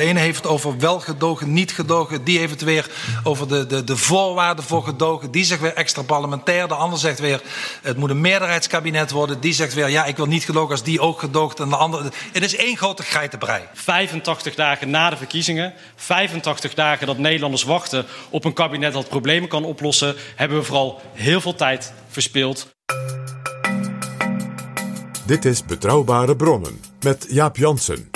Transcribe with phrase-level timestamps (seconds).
[0.00, 2.24] De ene heeft het over wel gedogen, niet gedogen.
[2.24, 2.86] Die heeft het weer
[3.22, 5.30] over de, de, de voorwaarden voor gedogen.
[5.30, 6.68] Die zegt weer extra parlementair.
[6.68, 7.42] De ander zegt weer
[7.82, 9.40] het moet een meerderheidskabinet worden.
[9.40, 11.60] Die zegt weer ja, ik wil niet gedogen als die ook gedoogt.
[11.60, 12.10] En de andere.
[12.32, 13.62] Het is één grote geitenbrei.
[13.72, 19.48] 85 dagen na de verkiezingen, 85 dagen dat Nederlanders wachten op een kabinet dat problemen
[19.48, 22.68] kan oplossen, hebben we vooral heel veel tijd verspild.
[25.26, 28.09] Dit is Betrouwbare Bronnen met Jaap Jansen.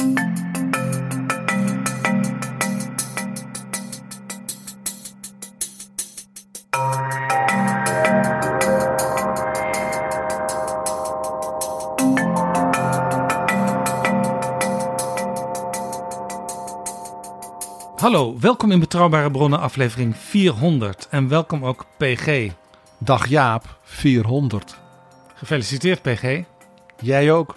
[18.14, 22.50] Hallo, welkom in Betrouwbare Bronnen aflevering 400 en welkom ook PG.
[22.98, 24.76] Dag Jaap, 400.
[25.34, 26.42] Gefeliciteerd PG.
[27.00, 27.56] Jij ook?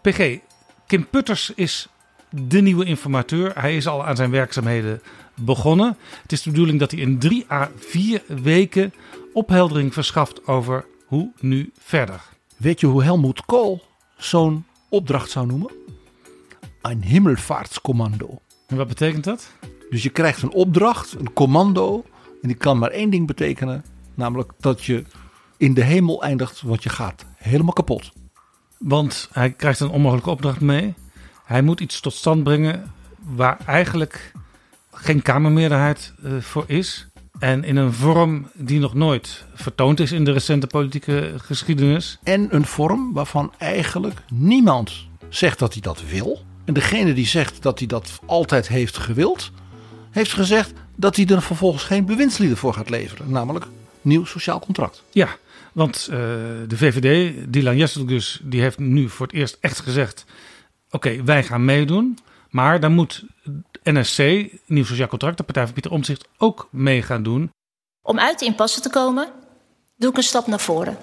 [0.00, 0.38] PG,
[0.86, 1.88] Kim Putters is
[2.30, 3.52] de nieuwe informateur.
[3.60, 5.02] Hij is al aan zijn werkzaamheden
[5.34, 5.96] begonnen.
[6.22, 8.94] Het is de bedoeling dat hij in drie à vier weken
[9.32, 12.20] opheldering verschaft over hoe nu verder.
[12.56, 13.82] Weet je hoe Helmoet Kool
[14.16, 15.72] zo'n opdracht zou noemen?
[16.82, 18.40] Een hemelvaartscommando.
[18.68, 19.50] En wat betekent dat?
[19.90, 22.04] Dus je krijgt een opdracht, een commando.
[22.42, 23.84] En die kan maar één ding betekenen.
[24.14, 25.04] Namelijk dat je
[25.56, 28.12] in de hemel eindigt, want je gaat helemaal kapot.
[28.78, 30.94] Want hij krijgt een onmogelijke opdracht mee.
[31.44, 34.32] Hij moet iets tot stand brengen waar eigenlijk
[34.92, 37.08] geen Kamermeerderheid eh, voor is.
[37.38, 42.18] En in een vorm die nog nooit vertoond is in de recente politieke geschiedenis.
[42.22, 46.46] En een vorm waarvan eigenlijk niemand zegt dat hij dat wil.
[46.68, 49.50] En degene die zegt dat hij dat altijd heeft gewild,
[50.10, 53.30] heeft gezegd dat hij er vervolgens geen bewindslieden voor gaat leveren.
[53.30, 53.66] Namelijk
[54.00, 55.02] nieuw sociaal contract.
[55.10, 55.28] Ja,
[55.72, 56.16] want uh,
[56.68, 60.24] de VVD, Dylan Jesselgus, die heeft nu voor het eerst echt gezegd...
[60.90, 62.18] oké, wij gaan meedoen,
[62.50, 63.24] maar dan moet
[63.82, 64.18] NSC,
[64.66, 67.50] nieuw sociaal contract, de Partij van Pieter Omtzigt, ook mee gaan doen.
[68.02, 69.28] Om uit de impasse te komen,
[69.96, 70.96] doe ik een stap naar voren.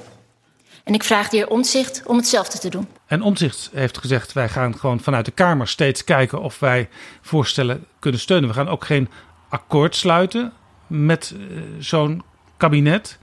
[0.84, 2.88] En ik vraag de heer Omtzigt om hetzelfde te doen.
[3.06, 6.90] En Omtzigt heeft gezegd: wij gaan gewoon vanuit de Kamer steeds kijken of wij
[7.22, 8.50] voorstellen kunnen steunen.
[8.50, 9.10] We gaan ook geen
[9.50, 10.54] akkoord sluiten
[10.88, 12.24] met uh, zo'n
[12.58, 13.20] kabinet.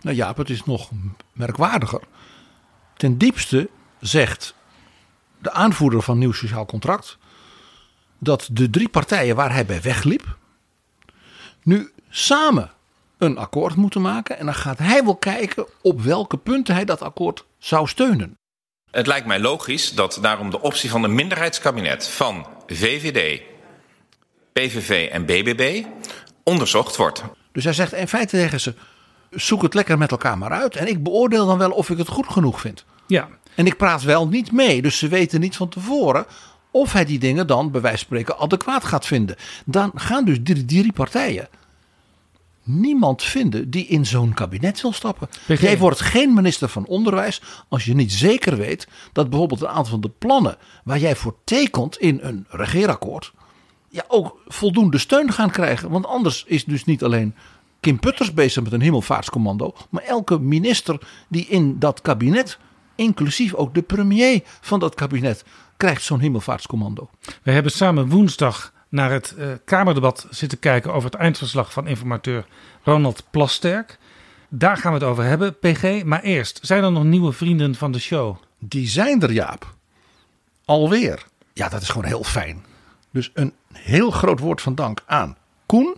[0.00, 0.90] Nou ja, het is nog
[1.32, 2.00] merkwaardiger.
[2.96, 3.68] Ten diepste
[4.00, 4.54] zegt
[5.38, 7.18] de aanvoerder van Nieuw Sociaal Contract
[8.18, 10.36] dat de drie partijen waar hij bij wegliep,
[11.62, 12.70] nu samen
[13.18, 14.38] een akkoord moeten maken.
[14.38, 18.36] En dan gaat hij wel kijken op welke punten hij dat akkoord zou steunen.
[18.90, 23.42] Het lijkt mij logisch dat daarom de optie van een minderheidskabinet van VVD,
[24.52, 25.84] PVV en BBB
[26.42, 27.22] onderzocht wordt.
[27.52, 28.74] Dus hij zegt in feite tegen ze:
[29.30, 30.76] zoek het lekker met elkaar maar uit.
[30.76, 32.84] En ik beoordeel dan wel of ik het goed genoeg vind.
[33.06, 33.28] Ja.
[33.54, 36.26] En ik praat wel niet mee, dus ze weten niet van tevoren
[36.70, 39.36] of hij die dingen dan bij wijze van spreken adequaat gaat vinden.
[39.64, 41.48] Dan gaan dus die drie partijen
[42.66, 45.28] niemand vinden die in zo'n kabinet wil stappen.
[45.46, 45.60] PG.
[45.60, 49.84] Jij wordt geen minister van Onderwijs als je niet zeker weet dat bijvoorbeeld een aantal
[49.84, 53.32] van de plannen waar jij voor tekent in een regeerakkoord,
[53.88, 55.90] ja, ook voldoende steun gaan krijgen.
[55.90, 57.34] Want anders is dus niet alleen
[57.80, 60.98] Kim Putters bezig met een hemelvaartscommando, maar elke minister
[61.28, 62.58] die in dat kabinet,
[62.94, 65.44] inclusief ook de premier van dat kabinet,
[65.76, 67.10] krijgt zo'n hemelvaartscommando.
[67.42, 72.46] We hebben samen woensdag naar het uh, Kamerdebat zitten kijken over het eindverslag van informateur
[72.82, 73.98] Ronald Plasterk.
[74.48, 76.04] Daar gaan we het over hebben, PG.
[76.04, 78.36] Maar eerst, zijn er nog nieuwe vrienden van de show?
[78.58, 79.74] Die zijn er, Jaap.
[80.64, 81.24] Alweer.
[81.52, 82.64] Ja, dat is gewoon heel fijn.
[83.10, 85.36] Dus een heel groot woord van dank aan
[85.66, 85.96] Koen,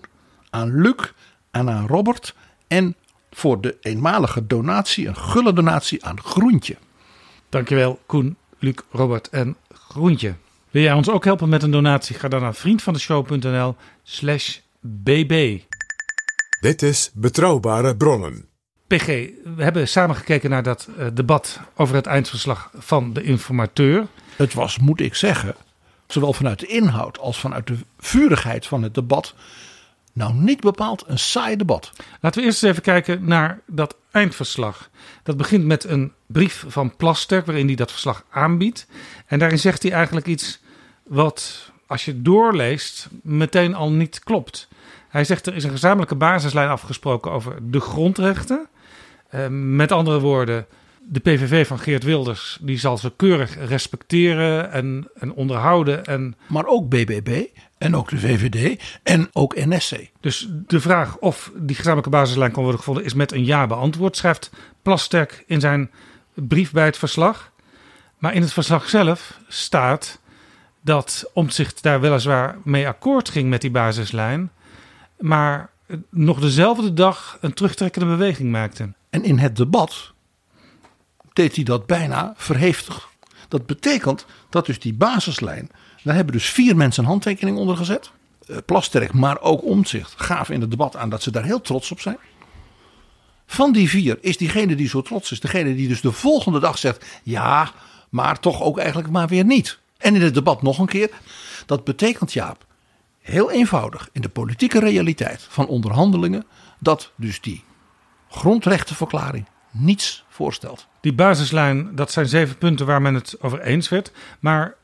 [0.50, 1.12] aan Luc
[1.50, 2.34] en aan Robert.
[2.66, 2.94] En
[3.30, 6.76] voor de eenmalige donatie, een gulle donatie aan Groentje.
[7.48, 10.34] Dankjewel, Koen, Luc, Robert en Groentje.
[10.70, 12.16] Wil jij ons ook helpen met een donatie?
[12.16, 15.60] Ga dan naar vriendvandeshow.nl slash bb.
[16.60, 18.48] Dit is Betrouwbare Bronnen.
[18.86, 19.06] PG,
[19.56, 24.06] we hebben samen gekeken naar dat uh, debat over het eindverslag van de informateur.
[24.36, 25.54] Het was, moet ik zeggen,
[26.06, 29.34] zowel vanuit de inhoud als vanuit de vurigheid van het debat,
[30.18, 31.92] nou niet bepaald een saai debat.
[32.20, 34.90] Laten we eerst eens even kijken naar dat eindverslag.
[35.22, 38.86] Dat begint met een brief van Plasterk waarin hij dat verslag aanbiedt.
[39.26, 40.60] En daarin zegt hij eigenlijk iets
[41.02, 44.68] wat, als je doorleest, meteen al niet klopt.
[45.08, 48.68] Hij zegt er is een gezamenlijke basislijn afgesproken over de grondrechten.
[49.34, 50.66] Uh, met andere woorden,
[51.10, 56.04] de PVV van Geert Wilders die zal ze keurig respecteren en, en onderhouden.
[56.04, 56.36] En...
[56.46, 57.44] Maar ook BBB
[57.78, 60.10] en ook de VVD en ook NSC.
[60.20, 64.16] Dus de vraag of die gezamenlijke basislijn kan worden gevonden is met een ja beantwoord,
[64.16, 64.50] schrijft
[64.82, 65.90] Plasterk in zijn
[66.34, 67.52] brief bij het verslag.
[68.18, 70.20] Maar in het verslag zelf staat
[70.80, 74.50] dat Omtzigt daar weliswaar mee akkoord ging met die basislijn,
[75.18, 75.70] maar
[76.10, 78.92] nog dezelfde dag een terugtrekkende beweging maakte.
[79.10, 80.12] En in het debat
[81.38, 83.08] deed hij dat bijna verheftig.
[83.48, 85.70] Dat betekent dat dus die basislijn,
[86.02, 88.10] daar hebben dus vier mensen een handtekening onder gezet.
[88.46, 91.90] Eh, Plasterk, maar ook Omtzigt gaven in het debat aan dat ze daar heel trots
[91.90, 92.18] op zijn.
[93.46, 96.78] Van die vier is diegene die zo trots is, degene die dus de volgende dag
[96.78, 97.72] zegt: ja,
[98.08, 99.78] maar toch ook eigenlijk maar weer niet.
[99.98, 101.10] En in het debat nog een keer.
[101.66, 102.66] Dat betekent, Jaap,
[103.20, 106.44] heel eenvoudig in de politieke realiteit van onderhandelingen,
[106.78, 107.64] dat dus die
[108.28, 110.86] grondrechtenverklaring niets voorstelt.
[111.00, 114.12] Die basislijn, dat zijn zeven punten waar men het over eens werd.
[114.40, 114.74] Maar,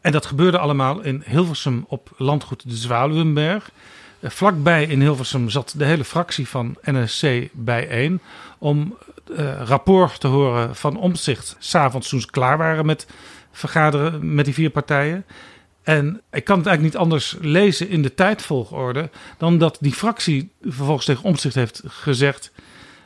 [0.00, 3.70] en dat gebeurde allemaal in Hilversum op landgoed de Zwaluwenberg.
[4.20, 8.20] Eh, Vlakbij in Hilversum zat de hele fractie van NSC bijeen
[8.58, 8.96] om
[9.36, 11.56] eh, rapport te horen van Omtzigt.
[11.58, 13.06] S'avonds toen ze klaar waren met
[13.52, 15.24] vergaderen met die vier partijen.
[15.82, 20.52] En ik kan het eigenlijk niet anders lezen in de tijdvolgorde dan dat die fractie
[20.62, 22.52] vervolgens tegen Omtzigt heeft gezegd.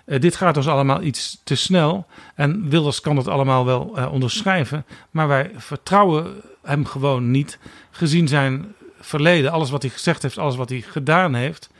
[0.04, 2.06] Eh, dit gaat ons allemaal iets te snel.
[2.34, 4.84] En Wilders kan het allemaal wel eh, onderschrijven.
[5.10, 7.58] Maar wij vertrouwen hem gewoon niet.
[7.90, 11.70] Gezien zijn verleden, alles wat hij gezegd heeft, alles wat hij gedaan heeft.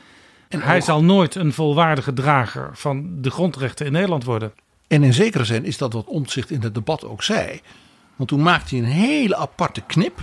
[0.48, 4.52] En hij zal nooit een volwaardige drager van de grondrechten in Nederland worden.
[4.86, 7.60] En in zekere zin is dat wat Omtzigt in het debat ook zei.
[8.16, 10.18] Want toen maakte hij een hele aparte knip.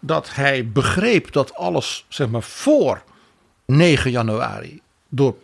[0.00, 3.02] Dat hij begreep dat alles zeg maar, voor
[3.66, 5.34] 9 januari door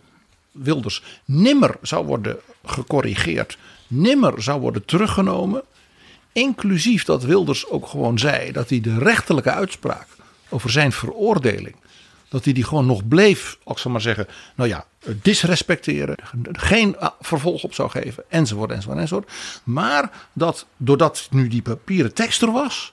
[0.53, 3.59] Wilders nimmer zou worden gecorrigeerd.
[3.87, 5.63] Nimmer zou worden teruggenomen.
[6.33, 10.07] Inclusief dat Wilders ook gewoon zei dat hij de rechterlijke uitspraak
[10.49, 11.77] over zijn veroordeling.
[12.29, 14.85] Dat hij die gewoon nog bleef, ik zal maar zeggen, nou ja,
[15.23, 16.17] disrespecteren.
[16.53, 19.31] Geen vervolg op zou geven, enzovoort, enzovoort, enzovoort.
[19.65, 22.93] Maar dat doordat nu die papieren tekst er was,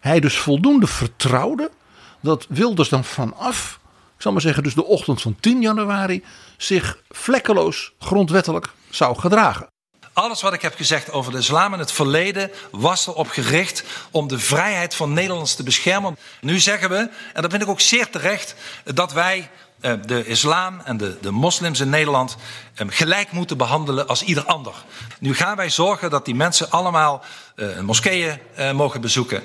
[0.00, 1.70] hij dus voldoende vertrouwde
[2.20, 3.80] dat Wilders dan vanaf,
[4.16, 6.24] ik zal maar zeggen, dus de ochtend van 10 januari,
[6.58, 9.68] zich vlekkeloos grondwettelijk zou gedragen.
[10.12, 14.28] Alles wat ik heb gezegd over de islam in het verleden was erop gericht om
[14.28, 16.16] de vrijheid van Nederlanders te beschermen.
[16.40, 16.96] Nu zeggen we,
[17.32, 19.50] en dat vind ik ook zeer terecht, dat wij
[19.80, 22.36] eh, de islam en de, de moslims in Nederland
[22.74, 24.72] eh, gelijk moeten behandelen als ieder ander.
[25.20, 27.24] Nu gaan wij zorgen dat die mensen allemaal
[27.56, 29.42] eh, moskeeën eh, mogen bezoeken,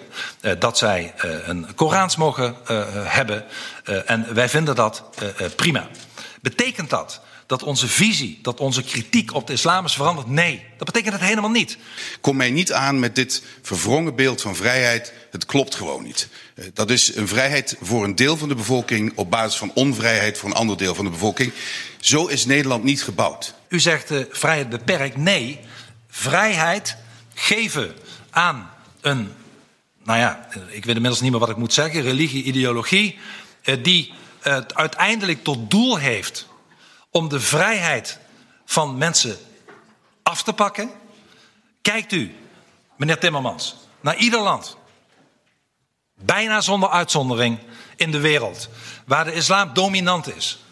[0.60, 1.14] dat zij
[1.46, 2.56] een Korans mogen
[2.94, 3.46] hebben
[4.06, 5.04] en wij vinden dat
[5.56, 5.88] prima.
[6.44, 10.28] Betekent dat dat onze visie, dat onze kritiek op de islam is veranderd?
[10.28, 11.78] Nee, dat betekent het helemaal niet.
[12.22, 15.14] Kom mij niet aan met dit verwrongen beeld van vrijheid.
[15.32, 16.30] Het klopt gewoon niet.
[16.56, 20.38] Eh, Dat is een vrijheid voor een deel van de bevolking op basis van onvrijheid
[20.38, 21.54] voor een ander deel van de bevolking.
[22.00, 23.54] Zo is Nederland niet gebouwd.
[23.68, 25.18] U zegt uh, vrijheid beperkt.
[25.18, 25.60] Nee,
[26.10, 26.96] vrijheid
[27.34, 27.96] geven
[28.30, 28.70] aan
[29.02, 29.32] een,
[30.04, 33.18] nou ja, ik weet inmiddels niet meer wat ik moet zeggen, religie, ideologie,
[33.64, 34.14] uh, die
[34.48, 36.48] uh, uiteindelijk tot doel heeft
[37.10, 38.20] om de vrijheid
[38.66, 39.38] van mensen
[40.24, 40.92] af te pakken.
[41.82, 42.36] Kijkt u,
[42.98, 44.78] meneer Timmermans, naar ieder land,
[46.16, 47.60] bijna zonder uitzondering
[47.96, 48.70] in de wereld,
[49.06, 50.64] waar de islam dominant is.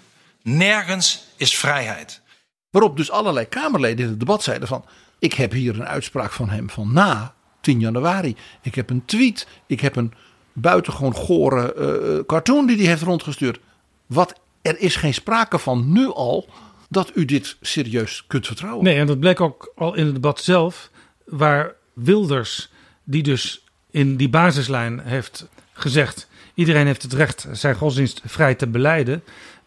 [0.41, 2.21] Nergens is vrijheid.
[2.69, 4.85] Waarop dus allerlei Kamerleden in het debat zeiden van...
[5.19, 8.35] ik heb hier een uitspraak van hem van na 10 januari.
[8.62, 9.47] Ik heb een tweet.
[9.68, 10.13] Ik heb een
[10.53, 13.59] buitengewoon gore uh, cartoon die hij heeft rondgestuurd.
[14.06, 16.49] Wat, er is geen sprake van nu al
[16.90, 18.83] dat u dit serieus kunt vertrouwen.
[18.83, 20.90] Nee, en dat bleek ook al in het debat zelf...
[21.26, 22.69] waar Wilders,
[23.04, 26.28] die dus in die basislijn heeft gezegd...
[26.54, 29.23] iedereen heeft het recht zijn godsdienst vrij te beleiden...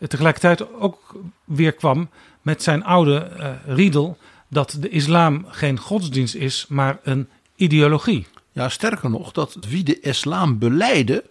[0.09, 2.09] tegelijkertijd ook weer kwam
[2.43, 3.31] met zijn oude
[3.67, 4.19] riedel
[4.49, 8.27] dat de islam geen godsdienst is, maar een ideologie.
[8.55, 11.23] Ja, sterker nog, dat wie de islam beleiden,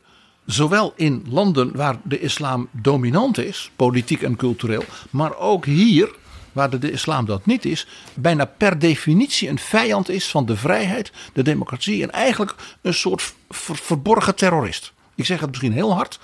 [0.46, 6.16] zowel in landen waar de islam dominant is, politiek en cultureel, maar ook hier,
[6.52, 11.12] waar de, islam dat niet is, bijna per definitie een vijand is van de vrijheid,
[11.34, 14.94] de democratie en eigenlijk een soort ver verborgen terrorist.
[15.16, 16.20] Ik zeg het misschien heel hard,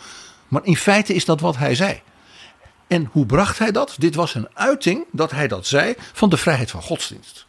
[0.47, 2.01] maar in feite is dat wat hij zei.
[2.87, 3.95] En hoe bracht hij dat?
[3.97, 7.47] Dit was een uiting dat hij dat zei van de vrijheid van godsdienst.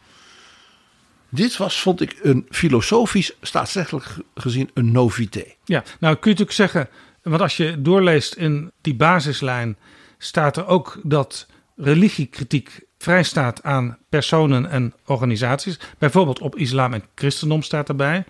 [1.30, 5.44] Dit was, vond ik, een filosofisch, staatsrechtelijk gezien, een novité.
[5.64, 6.88] Ja, nou kun je natuurlijk zeggen,
[7.22, 9.76] want als je doorleest in die basislijn,
[10.18, 11.46] staat er ook dat
[11.76, 15.78] religiekritiek vrijstaat aan personen en organisaties.
[15.98, 18.24] Bijvoorbeeld op islam en christendom staat erbij.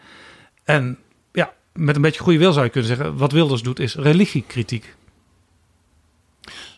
[0.64, 0.98] En
[1.32, 4.94] ja, met een beetje goede wil zou je kunnen zeggen, wat Wilders doet is religiekritiek.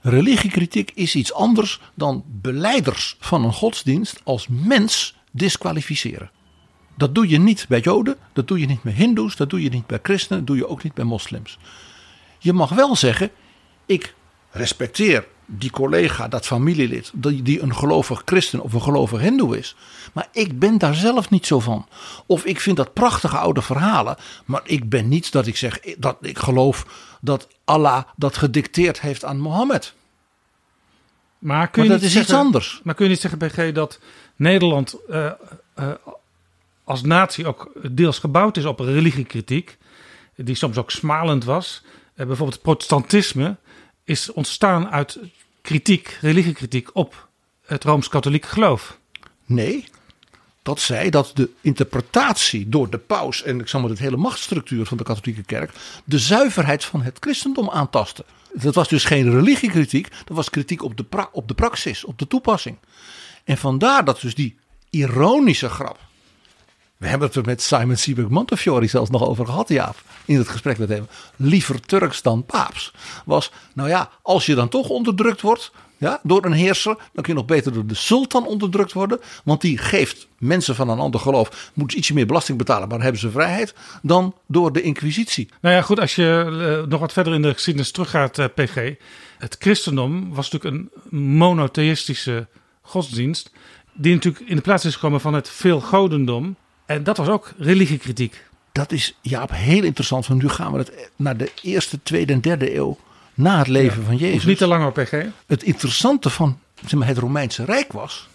[0.03, 6.31] Religiekritiek is iets anders dan beleiders van een godsdienst als mens disqualificeren.
[6.97, 9.69] Dat doe je niet bij Joden, dat doe je niet bij Hindoes, dat doe je
[9.69, 11.59] niet bij christenen, dat doe je ook niet bij moslims.
[12.39, 13.31] Je mag wel zeggen,
[13.87, 14.15] ik
[14.51, 19.77] respecteer die collega, dat familielid, die, een gelovig christen of een gelovig hindoe is.
[20.13, 21.87] Maar ik ben daar zelf niet zo van.
[22.27, 26.17] Of ik vind dat prachtige oude verhalen, maar ik ben niet dat ik zeg dat
[26.21, 26.87] ik geloof
[27.21, 29.95] dat Allah dat gedicteerd heeft aan Mohammed.
[31.43, 32.81] Maar, kun Maar je dat is iets zeggen- anders.
[32.85, 33.99] Maar kun je niet zeggen, BG, dat
[34.37, 35.27] Nederland eh,
[35.75, 35.91] eh,
[36.85, 39.79] als natie ook deels gebouwd is op religiekritiek,
[40.37, 41.83] die soms ook smalend was?
[42.15, 43.57] Eh, bijvoorbeeld het protestantisme
[44.05, 45.19] is ontstaan uit
[45.63, 47.29] kritiek, religiekritiek op
[47.67, 48.99] het Rooms-Katholieke geloof.
[49.47, 49.85] Nee,
[50.63, 54.87] dat zij dat de interpretatie door de paus en ik zal maar het hele machtsstructuur
[54.87, 55.73] van de katholieke kerk
[56.05, 58.25] de zuiverheid van het christendom aantasten.
[58.53, 62.19] Dat was dus geen religiekritiek, dat was kritiek op de, pra- op de praxis, op
[62.19, 62.79] de toepassing.
[63.45, 64.59] En vandaar dat dus die
[64.91, 65.99] ironische grap.
[66.97, 70.03] We hebben het er met Simon Sebag Montefiore zelfs nog over gehad, Jaap.
[70.25, 71.07] In het gesprek met hem.
[71.37, 72.93] Liever Turks dan paaps.
[73.25, 76.95] Was, nou ja, als je dan toch onderdrukt wordt ja, door een heerser.
[76.95, 79.21] dan kun je nog beter door de sultan onderdrukt worden.
[79.45, 81.71] Want die geeft mensen van een ander geloof.
[81.75, 83.75] moeten ietsje meer belasting betalen, maar dan hebben ze vrijheid.
[84.03, 85.49] dan door de Inquisitie.
[85.61, 88.95] Nou ja, goed, als je eh, nog wat verder in de geschiedenis teruggaat, eh, PG.
[89.39, 92.47] Het christendom was natuurlijk een monotheïstische
[92.81, 93.51] godsdienst.
[93.93, 96.57] Die natuurlijk in de plaats is gekomen van het veelgodendom.
[96.87, 98.45] En dat was ook religiekritiek.
[98.73, 100.27] Dat is Jaap heel interessant.
[100.27, 102.99] Want nu gaan we het naar de eerste, tweede en derde eeuw.
[103.35, 104.45] Na het leven van Jezus.
[104.45, 105.25] niet te lang op PG.
[105.47, 108.29] het interessante van zeg maar, het Romeinse Rijk was.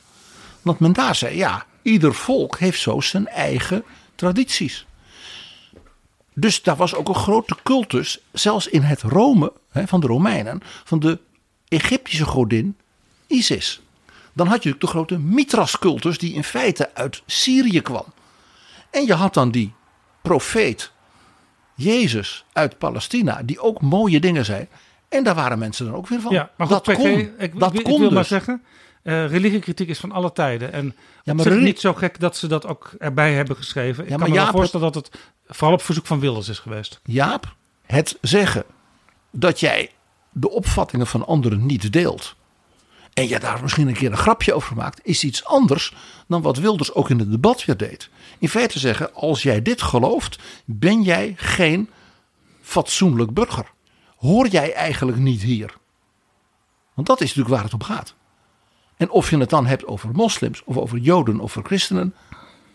[0.62, 3.84] dat men daar zei: ja, ieder volk heeft zo zijn eigen
[4.16, 4.86] tradities.
[6.34, 10.62] Dus daar was ook een grote cultus, zelfs in het Rome hè, van de Romeinen,
[10.84, 11.20] van de
[11.68, 12.78] Egyptische godin
[13.28, 13.82] Isis.
[14.34, 18.06] Dan had je natuurlijk de grote Mithras-cultus, die in feite uit Syrië kwam.
[18.90, 19.74] En je had dan die
[20.22, 20.92] profeet
[21.76, 24.68] Jezus uit Palestina, die ook mooie dingen zei.
[25.10, 26.32] En daar waren mensen dan ook weer van.
[26.34, 28.28] Ja, maar goed, dat PG, kon, ik, dat ik, kon ik wil maar dus.
[28.28, 28.64] zeggen,
[29.04, 30.74] eh, religiekritiek is van alle tijden.
[30.74, 34.04] En ja, maar maar reli- niet zo gek dat ze dat ook erbij hebben geschreven.
[34.04, 36.50] Ik Ja, kan maar me wel Jaap, voorstellen dat het vooral op verzoek van Wilders
[36.50, 37.00] is geweest.
[37.04, 38.64] Jaap, het zeggen
[39.32, 39.92] dat jij
[40.32, 42.36] de opvattingen van anderen niet deelt.
[43.14, 45.94] En je daar misschien een keer een grapje over maakt, is iets anders
[46.28, 48.10] dan wat Wilders ook in het debat weer deed.
[48.40, 51.90] In feite zeggen, als jij dit gelooft, ben jij geen
[52.62, 53.66] fatsoenlijk burger.
[54.18, 55.74] Hoor jij eigenlijk niet hier?
[56.94, 58.16] Want dat is natuurlijk waar het om gaat.
[58.98, 62.14] En of je het dan hebt over moslims of over joden of over christenen,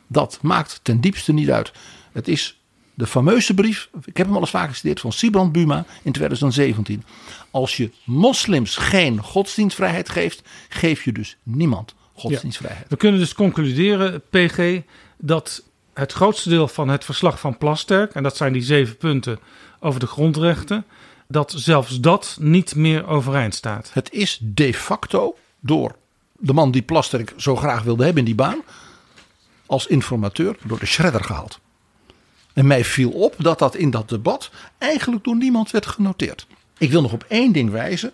[0.06, 1.72] dat maakt ten diepste niet uit.
[2.12, 2.60] Het is
[2.94, 7.04] de fameuze brief, ik heb hem al eens vaker gestudeerd, van Sibrand Buma in 2017.
[7.50, 12.88] Als je moslims geen godsdienstvrijheid geeft, geef je dus niemand godsdienstvrijheid.
[12.88, 14.80] We kunnen dus concluderen, PG,
[15.18, 15.62] dat
[15.94, 19.38] het grootste deel van het verslag van Plasterk, en dat zijn die zeven punten
[19.80, 20.84] over de grondrechten,
[21.32, 23.90] dat zelfs dat niet meer overeind staat.
[23.92, 25.94] Het is de facto door
[26.38, 28.62] de man die Plasterk zo graag wilde hebben in die baan,
[29.66, 31.60] als informateur door de shredder gehaald.
[32.52, 36.46] En mij viel op dat dat in dat debat eigenlijk door niemand werd genoteerd.
[36.78, 38.12] Ik wil nog op één ding wijzen.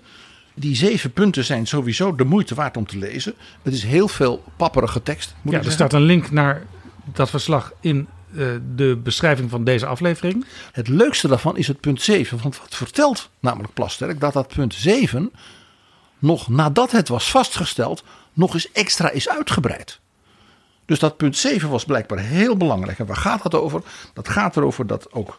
[0.54, 3.34] Die zeven punten zijn sowieso de moeite waard om te lezen.
[3.62, 5.34] Het is heel veel papperige tekst.
[5.42, 5.86] Moet Ja, er zeggen.
[5.86, 6.66] staat een link naar
[7.12, 8.08] dat verslag in
[8.74, 10.44] de beschrijving van deze aflevering.
[10.72, 12.38] Het leukste daarvan is het punt 7.
[12.42, 14.20] Want wat vertelt namelijk Plasterk?
[14.20, 15.32] Dat dat punt 7
[16.18, 20.00] nog nadat het was vastgesteld nog eens extra is uitgebreid.
[20.84, 22.98] Dus dat punt 7 was blijkbaar heel belangrijk.
[22.98, 23.82] En waar gaat dat over?
[24.14, 25.38] Dat gaat erover dat ook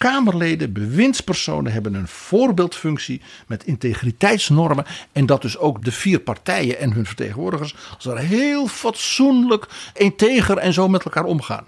[0.00, 4.84] Kamerleden, bewindspersonen hebben een voorbeeldfunctie met integriteitsnormen.
[5.12, 10.56] En dat dus ook de vier partijen en hun vertegenwoordigers als daar heel fatsoenlijk, integer
[10.56, 11.64] en zo met elkaar omgaan.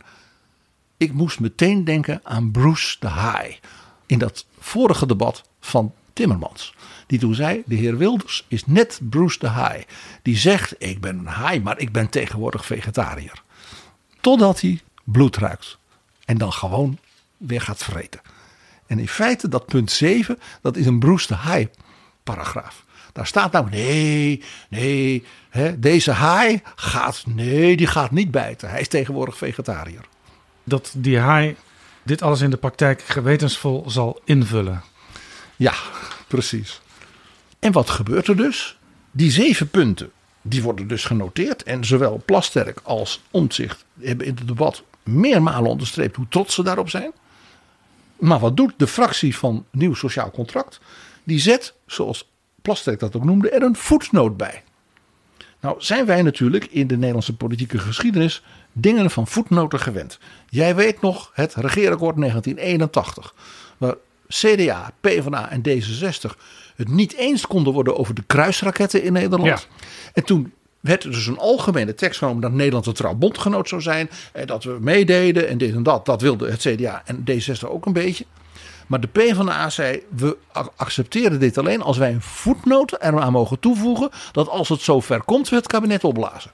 [1.02, 3.58] Ik moest meteen denken aan Bruce de Haai.
[4.06, 6.74] In dat vorige debat van Timmermans.
[7.06, 9.84] Die toen zei, de heer Wilders is net Bruce de Haai.
[10.22, 13.42] Die zegt, ik ben een haai, maar ik ben tegenwoordig vegetariër.
[14.20, 15.78] Totdat hij bloed ruikt.
[16.24, 16.98] En dan gewoon
[17.36, 18.20] weer gaat vreten.
[18.86, 21.68] En in feite, dat punt 7, dat is een Bruce de Haai
[22.22, 22.84] paragraaf.
[23.12, 28.70] Daar staat nou, nee, nee, hè, deze haai gaat, nee, die gaat niet bijten.
[28.70, 30.10] Hij is tegenwoordig vegetariër.
[30.64, 31.56] Dat die haai
[32.02, 34.82] dit alles in de praktijk gewetensvol zal invullen.
[35.56, 35.74] Ja,
[36.28, 36.80] precies.
[37.58, 38.78] En wat gebeurt er dus?
[39.10, 40.10] Die zeven punten,
[40.42, 41.62] die worden dus genoteerd.
[41.62, 46.90] En zowel Plasterk als Omtzigt hebben in het debat meermalen onderstreept hoe trots ze daarop
[46.90, 47.12] zijn.
[48.16, 50.80] Maar wat doet de fractie van Nieuw Sociaal Contract?
[51.24, 52.28] Die zet, zoals
[52.62, 54.62] Plasterk dat ook noemde, er een voetnoot bij.
[55.62, 58.42] Nou zijn wij natuurlijk in de Nederlandse politieke geschiedenis
[58.72, 60.18] dingen van voetnoten gewend.
[60.48, 63.34] Jij weet nog het regeerakkoord 1981.
[63.78, 63.94] Waar
[64.28, 66.30] CDA, PvdA en D66
[66.76, 69.44] het niet eens konden worden over de kruisraketten in Nederland.
[69.44, 69.58] Ja.
[70.12, 73.80] En toen werd er dus een algemene tekst genomen dat Nederland een trouw bondgenoot zou
[73.80, 74.10] zijn.
[74.32, 76.06] En dat we meededen en dit en dat.
[76.06, 78.24] Dat wilde het CDA en D66 ook een beetje.
[78.92, 83.58] Maar de PvdA zei, we ac- accepteren dit alleen als wij een voetnoot eraan mogen
[83.58, 84.10] toevoegen.
[84.32, 86.50] Dat als het zover komt, we het kabinet opblazen.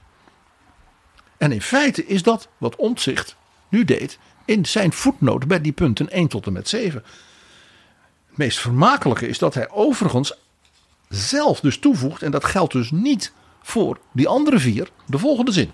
[1.37, 3.35] En in feite is dat wat Omtzigt
[3.69, 7.03] nu deed in zijn voetnoot bij die punten 1 tot en met 7.
[8.29, 10.33] Het meest vermakelijke is dat hij overigens
[11.09, 15.71] zelf dus toevoegt, en dat geldt dus niet voor die andere vier, de volgende zin.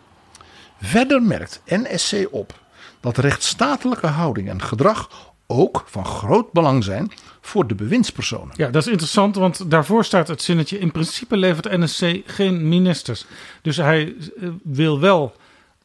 [0.82, 2.60] Verder merkt NSC op
[3.00, 7.12] dat rechtsstatelijke houding en gedrag ook van groot belang zijn
[7.42, 8.54] voor de bewindspersonen.
[8.58, 13.26] Ja, dat is interessant, want daarvoor staat het zinnetje: in principe levert NSC geen ministers.
[13.62, 15.36] Dus hij eh, wil wel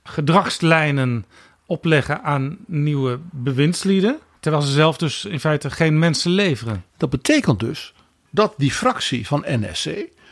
[0.03, 1.25] gedragslijnen
[1.67, 6.85] opleggen aan nieuwe bewindslieden, terwijl ze zelf dus in feite geen mensen leveren.
[6.97, 7.95] Dat betekent dus
[8.31, 9.91] dat die fractie van NSC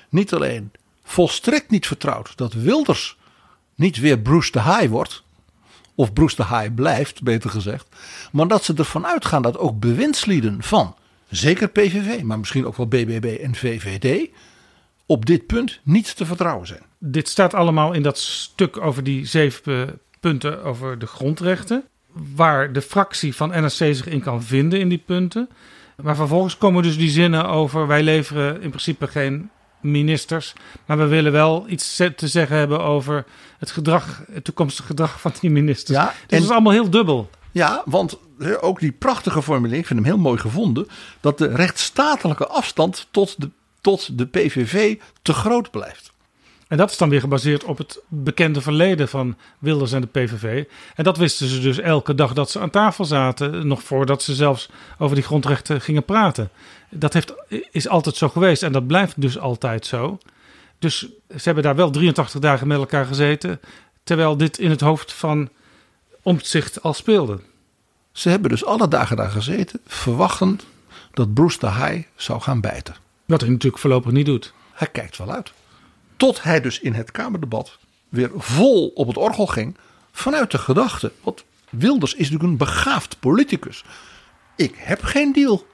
[0.09, 0.73] niet alleen
[1.05, 3.17] volstrekt niet vertrouwt dat Wilders
[3.75, 5.23] niet weer Bruce de Haai wordt,
[5.99, 7.89] of Bruce de Haai blijft, beter gezegd,
[8.33, 10.95] maar dat ze ervan uitgaan dat ook bewindslieden van,
[11.29, 14.29] zeker PVV, maar misschien ook wel BBB en VVD,
[15.07, 16.83] op dit punt niet te vertrouwen zijn.
[16.99, 21.85] Dit staat allemaal in dat stuk over die zeven punten over de grondrechten.
[22.35, 25.49] Waar de fractie van NSC zich in kan vinden in die punten.
[26.03, 30.53] Maar vervolgens komen dus die zinnen over: wij leveren in principe geen ministers.
[30.87, 33.25] Maar we willen wel iets te zeggen hebben over
[33.59, 35.99] het gedrag, het toekomstige gedrag van die ministers.
[35.99, 37.31] Ja, dus en- het is allemaal heel dubbel.
[37.53, 38.19] Ja, want
[38.61, 40.89] ook die prachtige formulering, ik vind hem heel mooi gevonden,
[41.21, 46.13] dat de rechtsstatelijke afstand tot de, tot de PVV te groot blijft.
[46.69, 50.65] En dat is dan weer gebaseerd op het bekende verleden van Wilders en de PVV.
[50.95, 54.35] En dat wisten ze dus elke dag dat ze aan tafel zaten, nog voordat ze
[54.35, 54.69] zelfs
[54.99, 56.51] over die grondrechten gingen praten.
[56.91, 57.35] Dat heeft,
[57.71, 60.19] is altijd zo geweest en dat blijft dus altijd zo.
[60.79, 63.61] Dus ze hebben daar wel 83 dagen met elkaar gezeten,
[64.05, 65.49] terwijl dit in het hoofd van
[66.23, 67.41] Omtzigt al speelde.
[68.13, 70.67] Ze hebben dus alle dagen daar gezeten, verwachtend
[71.13, 72.95] dat Bruce de Haai zou gaan bijten.
[73.25, 74.53] Wat hij natuurlijk voorlopig niet doet.
[74.73, 75.53] Hij kijkt wel uit.
[76.17, 79.77] Tot hij dus in het Kamerdebat weer vol op het orgel ging.
[80.13, 81.13] Vanuit de gedachte.
[81.23, 83.85] Want Wilders is natuurlijk een begaafd politicus.
[84.57, 85.67] Ik heb geen deal.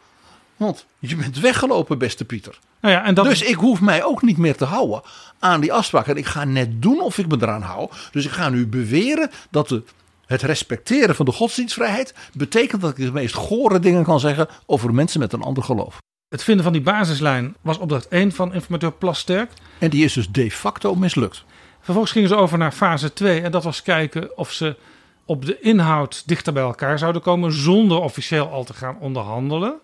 [0.56, 2.58] Want je bent weggelopen, beste Pieter.
[2.80, 5.02] Nou ja, en dat, Dus ik hoef mij ook niet meer te houden
[5.38, 6.06] aan die afspraak.
[6.06, 7.90] En ik ga net doen of ik me eraan hou.
[8.12, 9.82] Dus ik ga nu beweren dat de,
[10.26, 14.94] het respecteren van de godsdienstvrijheid betekent dat ik de meest gore dingen kan zeggen over
[14.94, 15.98] mensen met een ander geloof.
[16.28, 19.50] het vinden van die basislijn was opdracht 1 van informateur Plasterk.
[19.78, 21.44] En die is dus de facto mislukt.
[21.80, 24.76] Vervolgens gingen ze over naar fase 2 en dat was kijken of ze
[25.24, 29.74] op de inhoud dichter bij elkaar zouden komen zonder officieel al te gaan onderhandelen.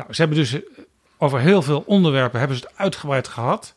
[0.00, 0.60] Nou, ze hebben dus eh,
[1.18, 3.74] over heel veel onderwerpen hebben ze het uitgebreid gehad.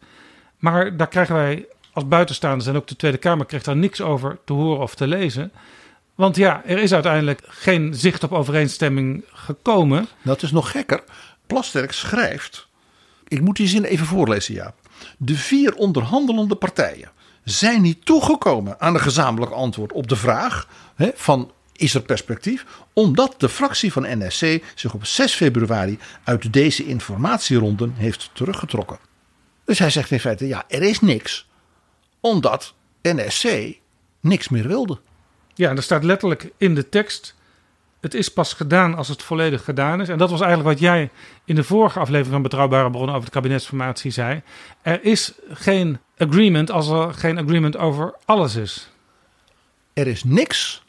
[0.58, 4.38] Maar daar krijgen wij als buitenstaanders en ook de Tweede Kamer krijgt daar niks over
[4.46, 5.52] te horen of te lezen.
[6.16, 10.08] Want ja, er is uiteindelijk geen zicht op overeenstemming gekomen.
[10.22, 11.04] Dat is nog gekker.
[11.48, 12.68] Plasterk schrijft.
[13.28, 14.76] Ik moet die zin even voorlezen, Jaap.
[15.18, 17.10] De vier onderhandelende partijen
[17.44, 21.52] zijn niet toegekomen aan een gezamenlijk antwoord op de vraag hè, van
[21.84, 27.94] is er perspectief, omdat de fractie van NSC zich op 6 februari uit deze informatieronden
[27.96, 29.00] heeft teruggetrokken.
[29.66, 31.48] Dus hij zegt in feite, ja, er is niks,
[32.20, 33.76] omdat NSC
[34.20, 35.00] niks meer wilde.
[35.54, 37.36] Ja, en er staat letterlijk in de tekst:
[38.02, 40.10] het is pas gedaan als het volledig gedaan is.
[40.10, 41.10] En dat was eigenlijk wat jij
[41.46, 44.42] in de vorige aflevering van Betrouwbare Bronnen over de kabinetsformatie zei.
[44.82, 48.90] Er is geen agreement als er geen agreement over alles is.
[49.94, 50.83] Er is niks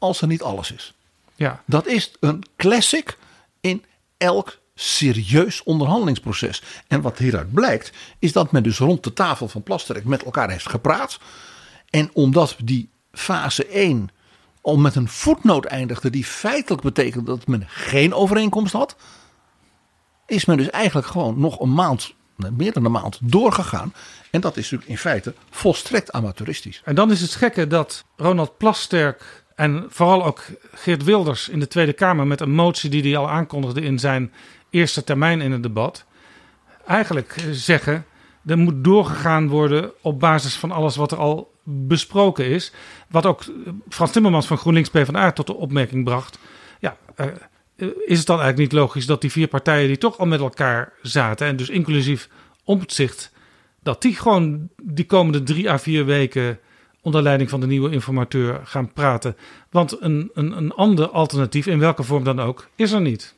[0.00, 0.94] als er niet alles is.
[1.34, 3.18] Ja, Dat is een classic
[3.60, 3.84] in
[4.16, 6.62] elk serieus onderhandelingsproces.
[6.88, 10.50] En wat hieruit blijkt, is dat men dus rond de tafel van Plasterk met elkaar
[10.50, 11.18] heeft gepraat.
[11.90, 14.10] En omdat die fase 1
[14.60, 18.96] al met een voetnoot eindigde, die feitelijk betekent dat men geen overeenkomst had,
[20.26, 23.94] is men dus eigenlijk gewoon nog een maand, meer dan een maand, doorgegaan.
[24.30, 26.82] En dat is natuurlijk in feite volstrekt amateuristisch.
[26.84, 31.68] en dan is het gekke dat Ronald Plasterk en vooral ook Geert Wilders in de
[31.68, 34.32] Tweede Kamer met een motie die hij al aankondigde in zijn
[34.70, 36.04] eerste termijn in het debat,
[36.86, 38.04] eigenlijk eh, zeggen
[38.46, 42.72] er moet doorgegaan worden op basis van alles wat er al besproken is.
[43.08, 46.38] Wat ook eh, Frans Timmermans van GroenLinks PvdA tot de opmerking bracht.
[46.78, 47.26] Ja, eh,
[48.06, 50.92] is het dan eigenlijk niet logisch dat die vier partijen die toch al met elkaar
[51.02, 52.28] zaten en dus inclusief
[52.64, 53.32] Omtzigt
[53.82, 56.58] dat die gewoon die komende drie à vier weken
[57.02, 59.36] onder leiding van de nieuwe informateur gaan praten.
[59.70, 63.34] Want een, een, een ander alternatief, in welke vorm dan ook, is er niet.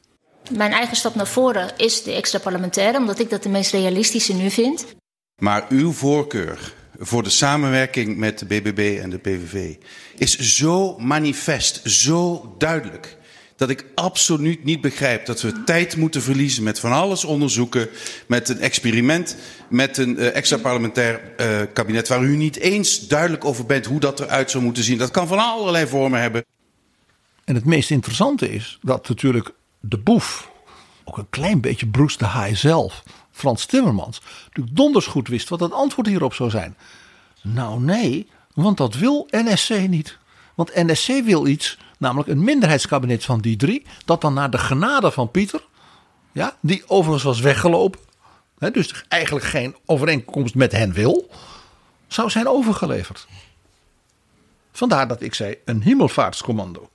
[0.51, 4.35] Mijn eigen stap naar voren is de extra parlementaire, omdat ik dat de meest realistische
[4.35, 4.95] nu vind.
[5.37, 9.75] Maar uw voorkeur voor de samenwerking met de BBB en de PVV
[10.17, 13.17] is zo manifest, zo duidelijk.
[13.63, 17.89] Dat ik absoluut niet begrijp dat we tijd moeten verliezen met van alles onderzoeken.
[18.27, 19.37] Met een experiment,
[19.69, 22.09] met een uh, extra parlementair uh, kabinet.
[22.09, 24.99] waar u niet eens duidelijk over bent hoe dat eruit zou moeten zien.
[24.99, 26.45] Dat kan van allerlei vormen hebben.
[27.45, 30.51] En het meest interessante is dat natuurlijk de boef,
[31.05, 35.61] ook een klein beetje Bruce de Haai zelf, Frans Timmermans, natuurlijk donders goed wist wat
[35.61, 36.77] het antwoord hierop zou zijn.
[37.43, 40.19] Nou nee, want dat wil NSC niet.
[40.55, 45.11] Want NSC wil iets, namelijk een minderheidskabinet van die drie, dat dan naar de genade
[45.11, 45.65] van Pieter,
[46.33, 48.01] ja, die overigens was weggelopen,
[48.59, 51.31] hè, dus eigenlijk geen overeenkomst met hen wil,
[52.07, 53.27] zou zijn overgeleverd.
[54.73, 56.91] Vandaar dat ik zei een hemelvaartscommando.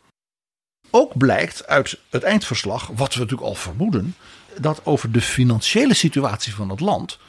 [0.90, 4.16] Ook blijkt uit het eindverslag, wat we natuurlijk al vermoeden,
[4.62, 7.20] dat over de financiële situatie van het land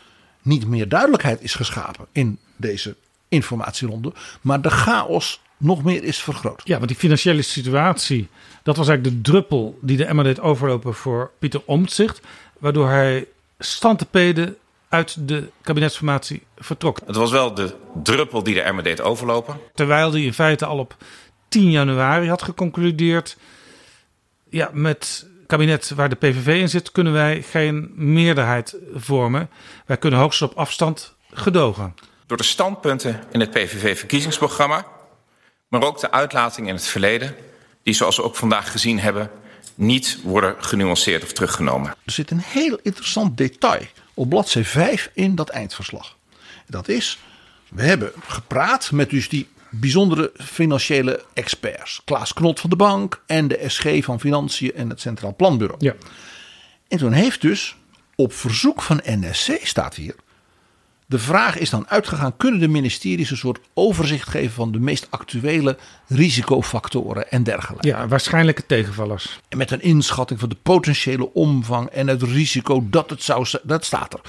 [0.43, 2.97] niet meer duidelijkheid is geschapen in deze
[3.29, 6.61] informatieronde, maar de chaos nog meer is vergroot.
[6.65, 8.29] Ja, want die financiële situatie,
[8.63, 12.21] dat was eigenlijk de druppel die de emmer deed overlopen voor Pieter Omtzigt,
[12.59, 13.27] waardoor hij
[13.59, 14.57] stantepeden
[14.89, 17.01] uit de kabinetsformatie vertrok.
[17.07, 19.61] Het was wel de druppel die de emmer deed overlopen.
[19.75, 20.97] Terwijl hij in feite al op
[21.49, 23.37] 10 januari had geconcludeerd,
[24.51, 29.51] ja, met kabinet waar de PVV in zit, kunnen wij geen meerderheid vormen.
[29.87, 31.95] Wij kunnen hoogstens op afstand gedogen.
[32.27, 34.87] Door de standpunten in het PVV-verkiezingsprogramma,
[35.69, 37.35] maar ook de uitlatingen in het verleden,
[37.83, 39.31] die zoals we ook vandaag gezien hebben,
[39.75, 41.95] niet worden genuanceerd of teruggenomen.
[42.05, 46.17] Er zit een heel interessant detail op bladzijde 5 in dat eindverslag.
[46.67, 47.19] Dat is,
[47.69, 52.01] we hebben gepraat met dus die bijzondere financiële experts.
[52.05, 55.85] Klaas Knot van de bank en de SG van Financiën en het Centraal Planbureau.
[55.85, 55.95] Ja.
[56.89, 57.77] En toen heeft dus
[58.15, 60.15] op verzoek van NSC staat hier.
[61.09, 65.07] De vraag is dan uitgegaan: kunnen de ministeries een soort overzicht geven van de meest
[65.11, 67.87] actuele risicofactoren en dergelijke?
[67.87, 69.41] Ja, waarschijnlijke tegenvallers.
[69.49, 73.47] En met een inschatting van de potentiële omvang en het risico dat het zou.
[73.63, 74.21] Dat staat er.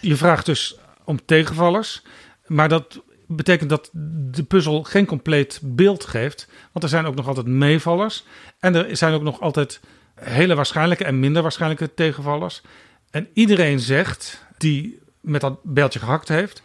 [0.00, 2.02] Je vraagt dus om tegenvallers.
[2.46, 3.90] Maar dat betekent dat
[4.30, 6.48] de puzzel geen compleet beeld geeft.
[6.72, 8.24] Want er zijn ook nog altijd meevallers.
[8.58, 9.80] En er zijn ook nog altijd
[10.14, 12.62] hele waarschijnlijke en minder waarschijnlijke tegenvallers.
[13.10, 16.62] En iedereen zegt, die met dat beeldje gehakt heeft...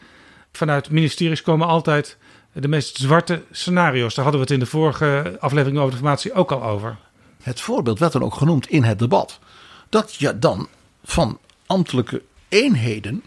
[0.52, 2.18] vanuit ministeries komen altijd
[2.54, 4.14] de meest zwarte scenario's.
[4.14, 6.98] Daar hadden we het in de vorige aflevering over de formatie ook al over.
[7.42, 9.40] Het voorbeeld werd dan ook genoemd in het debat.
[9.90, 10.68] Dat je dan
[11.04, 13.24] van ambtelijke eenheden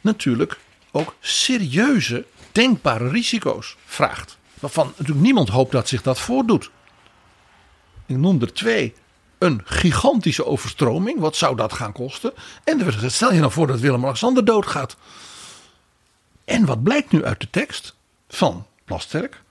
[0.00, 0.58] natuurlijk
[0.90, 4.38] ook serieuze denkbare risico's vraagt.
[4.60, 6.70] Waarvan natuurlijk niemand hoopt dat zich dat voordoet.
[8.06, 8.94] Ik noem er twee.
[9.40, 12.32] Een gigantische overstroming, wat zou dat gaan kosten?
[12.64, 14.96] En stel je nou voor dat Willem-Alexander doodgaat.
[16.44, 17.96] En wat blijkt nu uit de tekst
[18.28, 19.42] van Plasterk?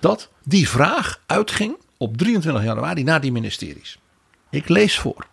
[0.00, 3.98] Dat die vraag uitging op 23 januari naar die ministeries.
[4.50, 5.26] Ik lees voor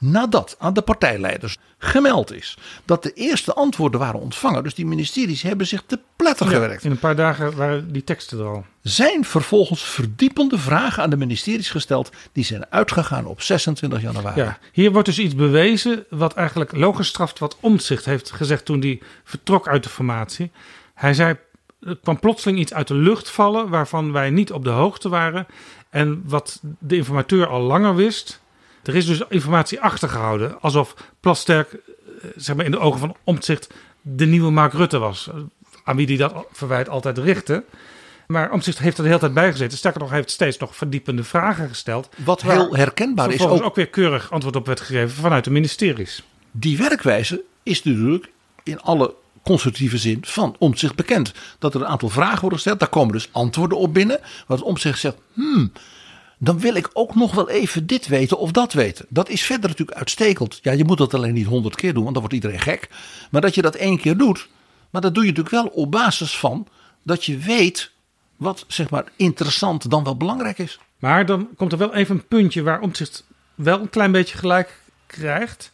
[0.00, 5.42] nadat aan de partijleiders gemeld is dat de eerste antwoorden waren ontvangen, dus die ministeries
[5.42, 6.84] hebben zich te pletter gewerkt.
[6.84, 8.64] In een paar dagen waren die teksten er al.
[8.82, 14.40] Zijn vervolgens verdiepende vragen aan de ministeries gesteld, die zijn uitgegaan op 26 januari.
[14.40, 18.80] Ja, hier wordt dus iets bewezen wat eigenlijk logisch straft wat Omtzigt heeft gezegd toen
[18.80, 20.50] hij vertrok uit de formatie.
[20.94, 21.36] Hij zei,
[21.80, 25.46] er kwam plotseling iets uit de lucht vallen waarvan wij niet op de hoogte waren
[25.90, 28.40] en wat de informateur al langer wist.
[28.82, 30.60] Er is dus informatie achtergehouden.
[30.60, 31.76] Alsof Plasterk
[32.36, 33.68] zeg maar in de ogen van Omtzigt
[34.02, 35.30] de nieuwe Mark Rutte was.
[35.84, 37.64] Aan wie die dat verwijt altijd richtte.
[38.26, 39.78] Maar Omtzigt heeft er de hele tijd bij gezeten.
[39.78, 42.08] Sterker nog, heeft steeds nog verdiepende vragen gesteld.
[42.24, 43.62] Wat heel herkenbaar is ook...
[43.62, 46.22] ook weer keurig antwoord op werd gegeven vanuit de ministeries.
[46.50, 48.30] Die werkwijze is natuurlijk
[48.62, 51.32] in alle constructieve zin van Omtzigt bekend.
[51.58, 52.78] Dat er een aantal vragen worden gesteld.
[52.78, 54.20] Daar komen dus antwoorden op binnen.
[54.46, 55.72] Wat Omtzigt zegt, hmm,
[56.42, 59.06] dan wil ik ook nog wel even dit weten of dat weten.
[59.08, 60.58] Dat is verder natuurlijk uitstekend.
[60.62, 62.88] Ja, je moet dat alleen niet honderd keer doen, want dan wordt iedereen gek.
[63.30, 64.48] Maar dat je dat één keer doet,
[64.90, 66.66] maar dat doe je natuurlijk wel op basis van
[67.02, 67.90] dat je weet
[68.36, 70.78] wat zeg maar interessant dan wel belangrijk is.
[70.98, 73.24] Maar dan komt er wel even een puntje waar Omtzigt
[73.54, 75.72] wel een klein beetje gelijk krijgt.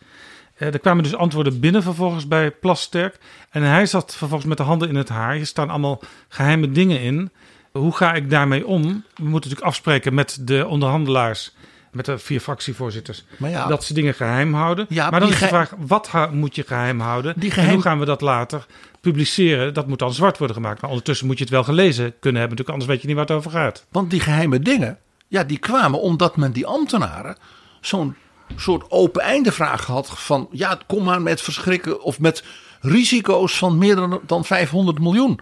[0.57, 3.18] Eh, er kwamen dus antwoorden binnen vervolgens bij Plasterk.
[3.50, 5.37] En hij zat vervolgens met de handen in het haar.
[5.37, 7.31] Er staan allemaal geheime dingen in.
[7.76, 8.82] Hoe ga ik daarmee om?
[8.82, 11.52] We moeten natuurlijk afspreken met de onderhandelaars
[11.96, 13.24] met de vier fractievoorzitters.
[13.38, 13.66] Ja.
[13.66, 14.86] Dat ze dingen geheim houden.
[14.88, 17.34] Ja, maar dan die is de vraag, wat moet je geheim houden?
[17.36, 18.66] Die En geheim- hoe gaan we dat later
[19.00, 19.74] publiceren?
[19.74, 20.80] Dat moet dan zwart worden gemaakt.
[20.80, 22.58] Maar ondertussen moet je het wel gelezen kunnen hebben.
[22.58, 23.86] Natuurlijk, anders weet je niet waar het over gaat.
[23.90, 27.36] Want die geheime dingen, ja, die kwamen omdat men die ambtenaren
[27.80, 28.16] zo'n
[28.56, 32.44] soort open einde vraag had van, ja, kom maar met verschrikken of met
[32.80, 35.40] risico's van meer dan 500 miljoen.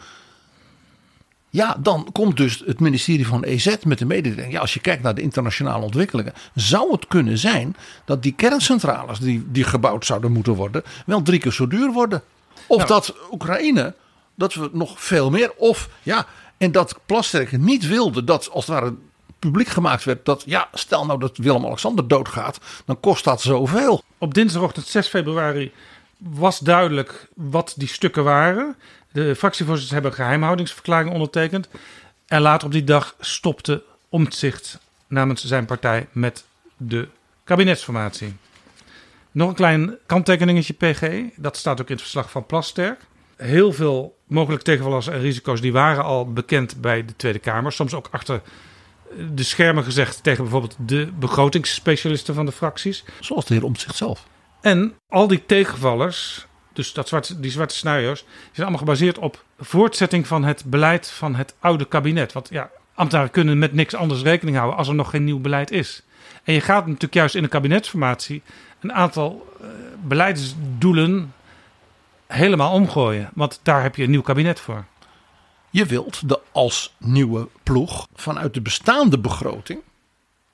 [1.54, 4.52] Ja, dan komt dus het ministerie van EZ met de mededeling.
[4.52, 9.18] Ja, als je kijkt naar de internationale ontwikkelingen, zou het kunnen zijn dat die kerncentrales
[9.18, 12.22] die, die gebouwd zouden moeten worden, wel drie keer zo duur worden.
[12.66, 12.88] Of Nou.
[12.88, 13.94] dat Oekraïne,
[14.34, 18.74] dat we nog veel meer, of ja, en dat Plasterk niet wilde dat als het
[18.74, 18.94] ware
[19.38, 24.02] publiek gemaakt werd dat, ja, stel nou dat Willem-Alexander doodgaat, dan kost dat zoveel.
[24.18, 25.72] Op dinsdagochtend 6 februari
[26.18, 28.76] was duidelijk wat die stukken waren.
[29.14, 31.68] De fractievoorzitters hebben een geheimhoudingsverklaring ondertekend.
[32.27, 36.44] En later op die dag stopte Omtzigt namens zijn partij met
[36.77, 37.09] de
[37.44, 38.37] kabinetsformatie.
[39.31, 41.22] Nog een klein kanttekeningetje PG.
[41.37, 43.00] Dat staat ook in het verslag van Plasterk.
[43.37, 47.72] Heel veel mogelijke tegenvallers en risico's die waren al bekend bij de Tweede Kamer.
[47.72, 48.42] Soms ook achter
[49.35, 53.05] de schermen gezegd tegen bijvoorbeeld de begrotingsspecialisten van de fracties.
[53.20, 54.27] Zoals de heer Omtzigt zelf.
[54.61, 59.44] En al die tegenvallers, dus dat zwarte, die zwarte scenario's, die zijn allemaal gebaseerd op
[59.58, 62.32] voortzetting van het beleid van het oude kabinet.
[62.32, 65.70] Want ja, ambtenaren kunnen met niks anders rekening houden als er nog geen nieuw beleid
[65.70, 66.02] is.
[66.44, 68.42] En je gaat natuurlijk juist in een kabinetsformatie
[68.80, 69.66] een aantal eh,
[70.02, 71.34] beleidsdoelen
[72.26, 73.30] helemaal omgooien.
[73.34, 74.84] Want daar heb je een nieuw kabinet voor.
[75.70, 79.80] Je wilt de als nieuwe ploeg vanuit de bestaande begroting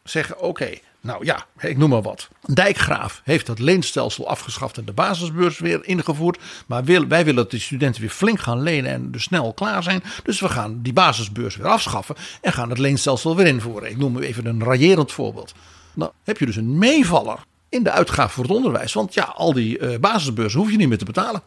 [0.03, 2.29] zeggen: oké, nou ja, ik noem maar wat.
[2.55, 6.39] Dijkgraaf heeft het leenstelsel afgeschaft en de basisbeurs weer ingevoerd.
[6.67, 10.03] Maar wij willen dat de studenten weer flink gaan lenen en dus snel klaar zijn.
[10.23, 13.91] Dus we gaan die basisbeurs weer afschaffen en gaan het leenstelsel weer invoeren.
[13.91, 15.55] Ik noem even een raillerend voorbeeld.
[15.95, 18.93] Dan heb je dus een meevaller in de uitgaven voor het onderwijs.
[18.93, 21.43] Want ja, al die eh, basisbeurzen hoef je niet meer te betalen.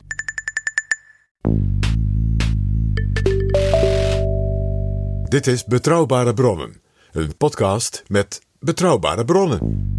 [5.29, 9.91] Dit is Betrouwbare Bronnen, een podcast met betrouwbare bronnen.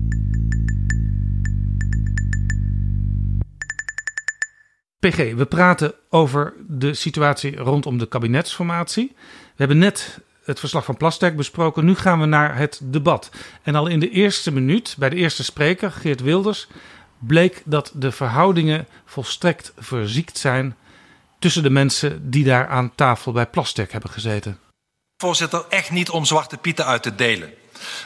[4.99, 9.13] PG, we praten over de situatie rondom de kabinetsformatie.
[9.17, 11.85] We hebben net het verslag van Plasterk besproken.
[11.85, 13.31] Nu gaan we naar het debat.
[13.63, 16.69] En al in de eerste minuut, bij de eerste spreker, Geert Wilders,
[17.19, 20.77] bleek dat de verhoudingen volstrekt verziekt zijn
[21.39, 24.59] tussen de mensen die daar aan tafel bij Plasterk hebben gezeten.
[25.17, 27.53] Voorzitter, echt niet om zwarte pieten uit te delen.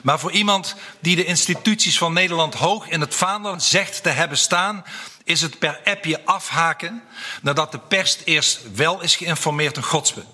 [0.02, 4.38] Maar voor iemand die de instituties van Nederland hoog in het vaandel zegt te hebben
[4.38, 4.84] staan,
[5.24, 7.02] is het per appje afhaken
[7.42, 10.24] nadat de pers eerst wel is geïnformeerd een godsbe.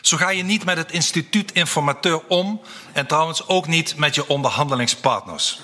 [0.00, 2.60] Zo ga je niet met het instituut informateur om
[2.92, 5.60] en trouwens ook niet met je onderhandelingspartners.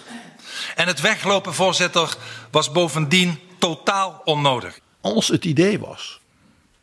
[0.74, 2.16] En het weglopen, voorzitter,
[2.50, 4.78] was bovendien totaal onnodig.
[5.00, 6.20] als het idee was,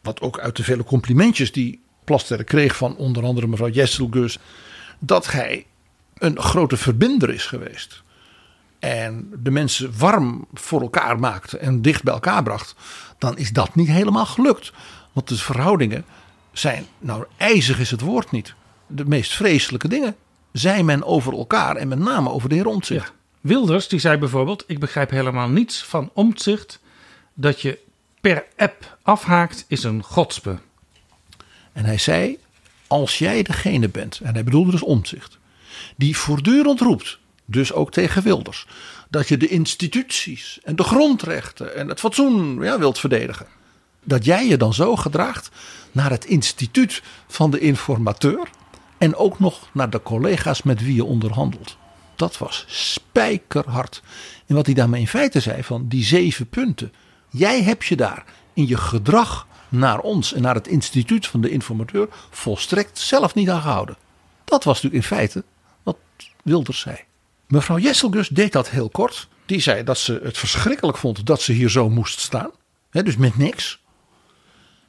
[0.01, 4.37] wat ook uit de vele complimentjes die Plasterk kreeg van onder andere mevrouw Jesselgus,
[4.99, 5.65] dat hij
[6.21, 8.03] een grote verbinder is geweest.
[8.79, 12.75] En de mensen warm voor elkaar maakte en dicht bij elkaar bracht,
[13.17, 14.71] dan is dat niet helemaal gelukt.
[15.11, 16.05] Want de verhoudingen
[16.51, 18.53] zijn, nou ijzig is het woord niet,
[18.87, 20.15] de meest vreselijke dingen.
[20.51, 23.13] Zei men over elkaar en met name over de heer Omtzigt.
[23.41, 26.79] Wilders die zei bijvoorbeeld: Ik begrijp helemaal niets van omzicht.
[27.33, 27.79] Dat je
[28.21, 30.57] per app afhaakt, is een godspe.
[31.71, 32.37] En hij zei:
[32.87, 35.39] Als jij degene bent, en hij bedoelde dus omzicht,
[35.97, 38.67] die voortdurend roept, dus ook tegen Wilders,
[39.09, 43.47] dat je de instituties en de grondrechten en het fatsoen ja, wilt verdedigen,
[44.03, 45.49] dat jij je dan zo gedraagt
[45.91, 48.49] naar het instituut van de informateur
[48.97, 51.77] en ook nog naar de collega's met wie je onderhandelt.
[52.15, 54.01] Dat was spijkerhard.
[54.45, 56.93] En wat hij daarmee in feite zei van die zeven punten.
[57.29, 61.49] Jij hebt je daar in je gedrag naar ons en naar het instituut van de
[61.49, 63.97] informateur volstrekt zelf niet aan gehouden.
[64.45, 65.43] Dat was natuurlijk in feite
[65.83, 65.97] wat
[66.43, 66.97] Wilders zei.
[67.47, 69.27] Mevrouw Jesselgus deed dat heel kort.
[69.45, 72.51] Die zei dat ze het verschrikkelijk vond dat ze hier zo moest staan.
[72.89, 73.79] Hè, dus met niks.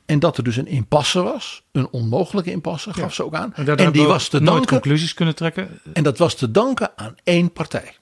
[0.07, 1.63] En dat er dus een impasse was.
[1.73, 3.55] Een onmogelijke impasse gaf ze ook aan.
[3.55, 5.81] En, die was te nooit danken conclusies kunnen trekken.
[5.93, 7.97] en dat was te danken aan één partij.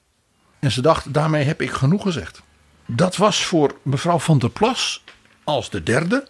[0.59, 2.41] En ze dacht, daarmee heb ik genoeg gezegd.
[2.85, 5.03] Dat was voor mevrouw van der Plas
[5.43, 6.27] als de derde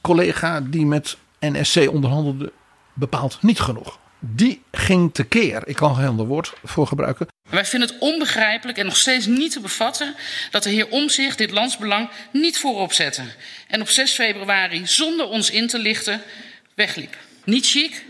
[0.00, 2.52] collega die met NSC onderhandelde
[2.92, 3.98] bepaald niet genoeg.
[4.24, 8.84] Die ging tekeer, ik kan geen ander woord voor gebruiken, Wij vinden het onbegrijpelijk en
[8.84, 10.14] nog steeds niet te bevatten
[10.50, 13.22] dat de heer Omzicht dit landsbelang niet voorop zette.
[13.68, 16.20] En op 6 februari zonder ons in te lichten
[16.74, 17.16] wegliep.
[17.44, 18.04] Niet chic,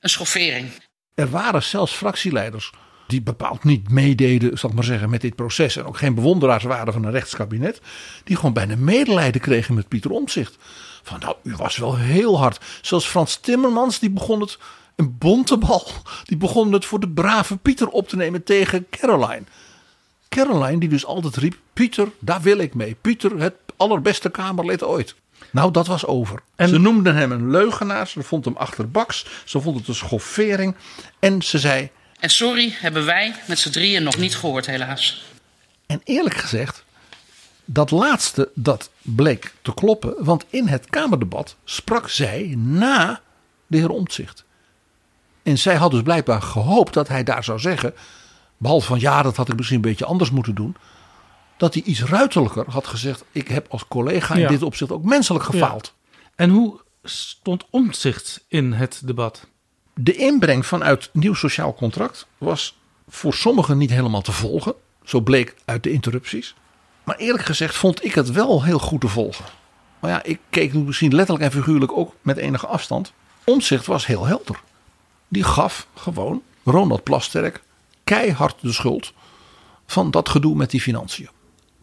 [0.00, 0.70] een schoffering.
[1.14, 2.72] Er waren zelfs fractieleiders
[3.06, 5.76] die bepaald niet meededen, zal ik maar zeggen, met dit proces.
[5.76, 7.80] En ook geen bewonderaars waren van een rechtskabinet.
[8.24, 10.56] Die gewoon bijna medelijden kregen met Pieter Omtzigt.
[11.02, 12.60] Van nou, u was wel heel hard.
[12.82, 14.58] Zoals Frans Timmermans, die begon het,
[14.96, 15.86] een bontebal.
[16.24, 19.42] Die begon het voor de brave Pieter op te nemen tegen Caroline.
[20.28, 22.96] Caroline die dus altijd riep, Pieter, daar wil ik mee.
[23.00, 25.14] Pieter, het allerbeste Kamerlid ooit.
[25.50, 26.40] Nou, dat was over.
[26.56, 28.08] En- Ze noemden hem een leugenaar.
[28.08, 29.26] Ze vond hem achterbaks.
[29.44, 30.74] Ze vond het een schoffering.
[31.18, 35.24] En ze zei, En sorry hebben wij met z'n drieën nog niet gehoord, helaas.
[35.86, 36.84] En eerlijk gezegd,
[37.64, 40.14] dat laatste dat bleek te kloppen.
[40.18, 43.20] Want in het Kamerdebat sprak zij na
[43.66, 44.43] de heer Omtzigt.
[45.44, 47.94] En zij had dus blijkbaar gehoopt dat hij daar zou zeggen.
[48.56, 50.76] Behalve van ja, dat had ik misschien een beetje anders moeten doen.
[51.56, 53.24] Dat hij iets ruiterlijker had gezegd.
[53.32, 54.48] Ik heb als collega in Ja.
[54.48, 55.94] dit opzicht ook menselijk gefaald.
[56.34, 59.46] En hoe stond omzicht in het debat?
[59.94, 62.76] De inbreng vanuit nieuw sociaal contract was
[63.08, 64.74] voor sommigen niet helemaal te volgen.
[65.04, 66.54] Zo bleek uit de interrupties.
[67.04, 69.44] Maar eerlijk gezegd vond ik het wel heel goed te volgen.
[70.00, 73.12] Maar ja, ik keek nu misschien letterlijk en figuurlijk ook met enige afstand.
[73.44, 74.60] Omzicht was heel helder.
[75.34, 77.62] Die gaf gewoon Ronald Plasterk
[78.04, 79.12] keihard de schuld
[79.86, 81.28] van dat gedoe met die financiën.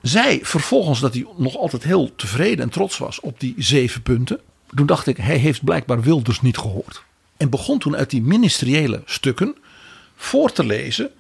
[0.02, 4.40] Zij vervolgens dat hij nog altijd heel tevreden en trots was op die zeven punten.
[4.76, 7.04] Toen dacht ik, hij heeft blijkbaar Wilders niet gehoord.
[7.38, 9.56] En begon toen uit die ministeriële stukken
[10.16, 11.12] voor te lezen.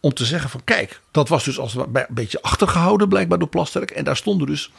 [0.00, 3.90] Om te zeggen van kijk, dat was dus als een beetje achtergehouden blijkbaar door Plasterk.
[3.90, 4.70] En daar stonden dus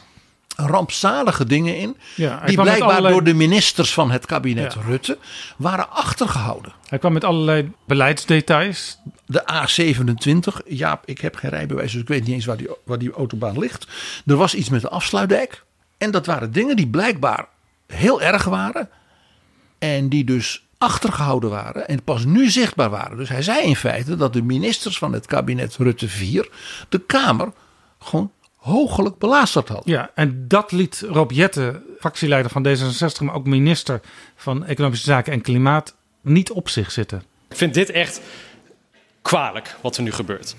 [0.56, 1.96] rampzalige dingen in.
[2.16, 4.80] Ja, die blijkbaar allerlei- door de ministers van het kabinet Ja.
[4.86, 5.18] Rutte
[5.56, 6.72] waren achtergehouden.
[6.88, 8.98] Hij kwam met allerlei beleidsdetails.
[9.26, 12.98] De A27, Jaap, ik heb geen rijbewijs, dus ik weet niet eens waar die, waar
[12.98, 13.86] die autobaan ligt.
[14.26, 15.64] Er was iets met de afsluitdijk.
[15.98, 17.46] En dat waren dingen die blijkbaar
[17.86, 18.88] heel erg waren.
[19.78, 23.16] En die dus achtergehouden waren en pas nu zichtbaar waren.
[23.16, 26.48] Dus hij zei in feite dat de ministers van het kabinet Rutte 4
[26.88, 27.52] de Kamer
[27.98, 28.32] gewoon
[28.62, 29.82] hoogelijk belasterd had.
[29.84, 34.00] Ja, en dat liet Rob Jetten, fractieleider van D66, maar ook minister
[34.36, 37.22] van Economische Zaken en Klimaat, niet op zich zitten.
[37.48, 38.20] Ik vind dit echt
[39.22, 40.54] kwalijk wat er nu gebeurt.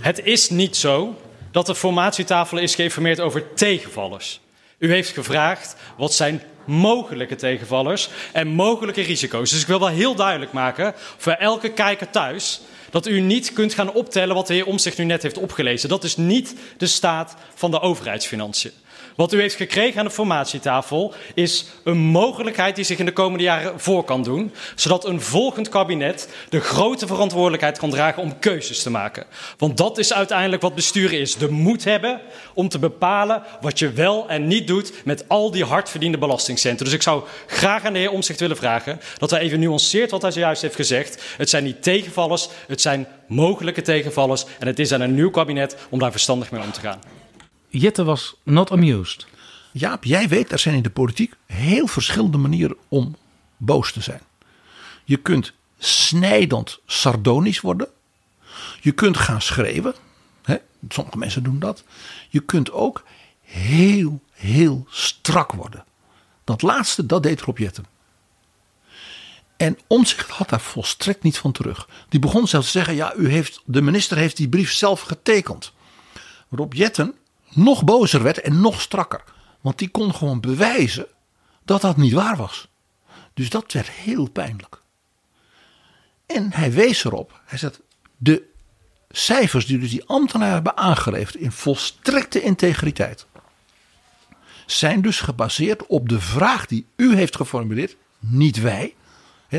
[0.00, 4.40] Het is niet zo dat de formatietafel is geïnformeerd over tegenvallers.
[4.78, 9.50] U heeft gevraagd wat zijn mogelijke tegenvallers en mogelijke risico's.
[9.50, 12.60] Dus ik wil wel heel duidelijk maken voor elke kijker thuis
[12.94, 15.88] dat u niet kunt gaan optellen wat de heer Omtzigt nu net heeft opgelezen.
[15.88, 18.72] Dat is niet de staat van de overheidsfinanciën.
[19.14, 23.44] Wat u heeft gekregen aan de formatietafel is een mogelijkheid die zich in de komende
[23.44, 28.82] jaren voor kan doen, zodat een volgend kabinet de grote verantwoordelijkheid kan dragen om keuzes
[28.82, 29.26] te maken.
[29.58, 32.20] Want dat is uiteindelijk wat besturen is: de moed hebben
[32.54, 36.84] om te bepalen wat je wel en niet doet met al die hardverdiende belastingcenten.
[36.84, 40.22] Dus ik zou graag aan de heer Omtzigt willen vragen dat hij even nuanceert wat
[40.22, 41.22] hij zojuist heeft gezegd.
[41.36, 45.76] Het zijn niet tegenvallers, het zijn mogelijke tegenvallers en het is aan een nieuw kabinet
[45.90, 47.23] om daar verstandig mee om te gaan.
[47.78, 49.26] Jette was not amused.
[49.72, 53.16] Jaap, jij weet, er zijn in de politiek heel verschillende manieren om
[53.56, 54.20] boos te zijn.
[55.04, 57.88] Je kunt snijdend sardonisch worden.
[58.80, 59.94] Je kunt gaan schreeuwen.
[60.42, 60.56] Hè?
[60.88, 61.84] Sommige mensen doen dat.
[62.28, 63.04] Je kunt ook
[63.40, 65.84] heel, heel strak worden.
[66.44, 67.86] Dat laatste, dat deed Rob Jetten.
[69.56, 71.88] En Omtzigt had daar volstrekt niet van terug.
[72.08, 75.72] Die begon zelfs te zeggen, ja, u heeft, de minister heeft die brief zelf getekend.
[76.50, 77.14] Rob Jetten
[77.54, 79.24] nog bozer werd en nog strakker.
[79.60, 81.06] Want die kon gewoon bewijzen
[81.64, 82.68] dat dat niet waar was.
[83.34, 84.82] Dus dat werd heel pijnlijk.
[86.26, 87.40] En hij wees erop.
[87.44, 87.80] Hij zegt,
[88.16, 88.42] de
[89.10, 93.26] cijfers die dus die ambtenaren hebben aangeleverd in volstrekte integriteit.
[94.66, 97.96] Zijn dus gebaseerd op de vraag die u heeft geformuleerd.
[98.18, 98.94] Niet wij.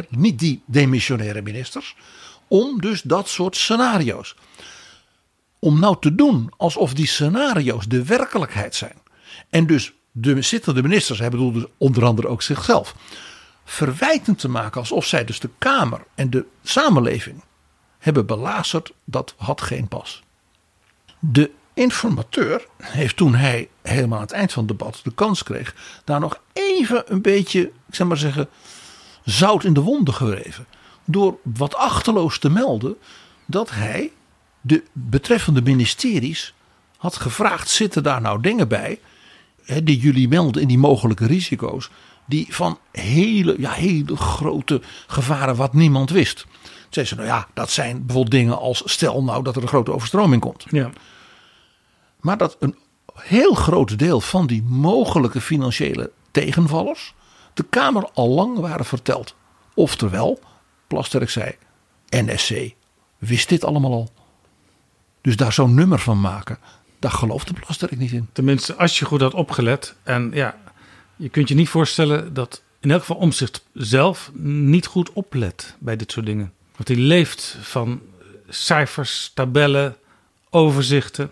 [0.10, 1.96] Niet die demissionaire ministers.
[2.48, 4.36] Om dus dat soort scenario's
[5.60, 8.98] om nou te doen alsof die scenario's de werkelijkheid zijn.
[9.50, 12.96] En dus de zittende ministers, hij bedoelt dus onder andere ook zichzelf,
[13.66, 17.44] verwijtend te maken alsof zij dus de Kamer en de samenleving
[18.00, 20.24] hebben belazerd, dat had geen pas.
[21.20, 25.76] De informateur heeft toen hij helemaal aan het eind van het debat de kans kreeg,
[26.04, 28.50] daar nog even een beetje, ik zeg maar zeggen,
[29.24, 30.66] zout in de wonden gewreven.
[31.06, 32.96] Door wat achterloos te melden
[33.46, 34.12] dat hij
[34.68, 36.54] de betreffende ministeries
[36.98, 39.00] had gevraagd: zitten daar nou dingen bij
[39.64, 41.90] hè, die jullie melden in die mogelijke risico's,
[42.26, 46.46] die van hele, ja, hele grote gevaren wat niemand wist?
[46.90, 49.94] Zei ze, nou ja, dat zijn bijvoorbeeld dingen als stel nou dat er een grote
[49.94, 50.66] overstroming komt.
[50.70, 50.90] Ja.
[52.20, 52.76] Maar dat een
[53.14, 57.14] heel groot deel van die mogelijke financiële tegenvallers
[57.54, 59.36] de Kamer al lang waren verteld.
[59.74, 60.40] Oftewel,
[60.88, 61.56] Plasterk zei,
[62.10, 62.74] NSC
[63.18, 64.10] wist dit allemaal al.
[65.26, 66.58] Dus daar zo'n nummer van maken,
[67.00, 68.28] daar gelooft de Plasterk niet in.
[68.32, 69.96] Tenminste, als je goed had opgelet.
[70.04, 70.58] En ja,
[71.16, 75.96] je kunt je niet voorstellen dat in elk geval Omzicht zelf niet goed oplet bij
[75.96, 76.54] dit soort dingen.
[76.76, 78.02] Want hij leeft van
[78.50, 79.96] cijfers, tabellen,
[80.50, 81.32] overzichten.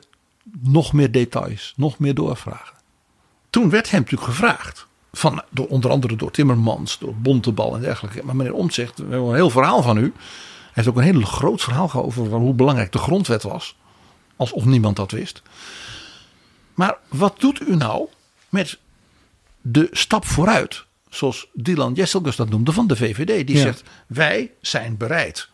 [0.60, 2.76] Nog meer details, nog meer doorvragen.
[3.50, 8.24] Toen werd hem natuurlijk gevraagd, van, door, onder andere door Timmermans, door Bontebal en dergelijke.
[8.24, 10.02] Maar meneer Omtzigt, we hebben een heel verhaal van u.
[10.02, 13.76] Hij heeft ook een heel groot verhaal over hoe belangrijk de grondwet was.
[14.44, 15.42] Alsof niemand dat wist.
[16.74, 18.08] Maar wat doet u nou
[18.50, 18.78] met
[19.62, 20.86] de stap vooruit?
[21.10, 23.48] Zoals Dylan Jesselgus dat noemde van de VVD.
[23.48, 23.62] Die Ja.
[23.62, 25.50] zegt, wij zijn bereid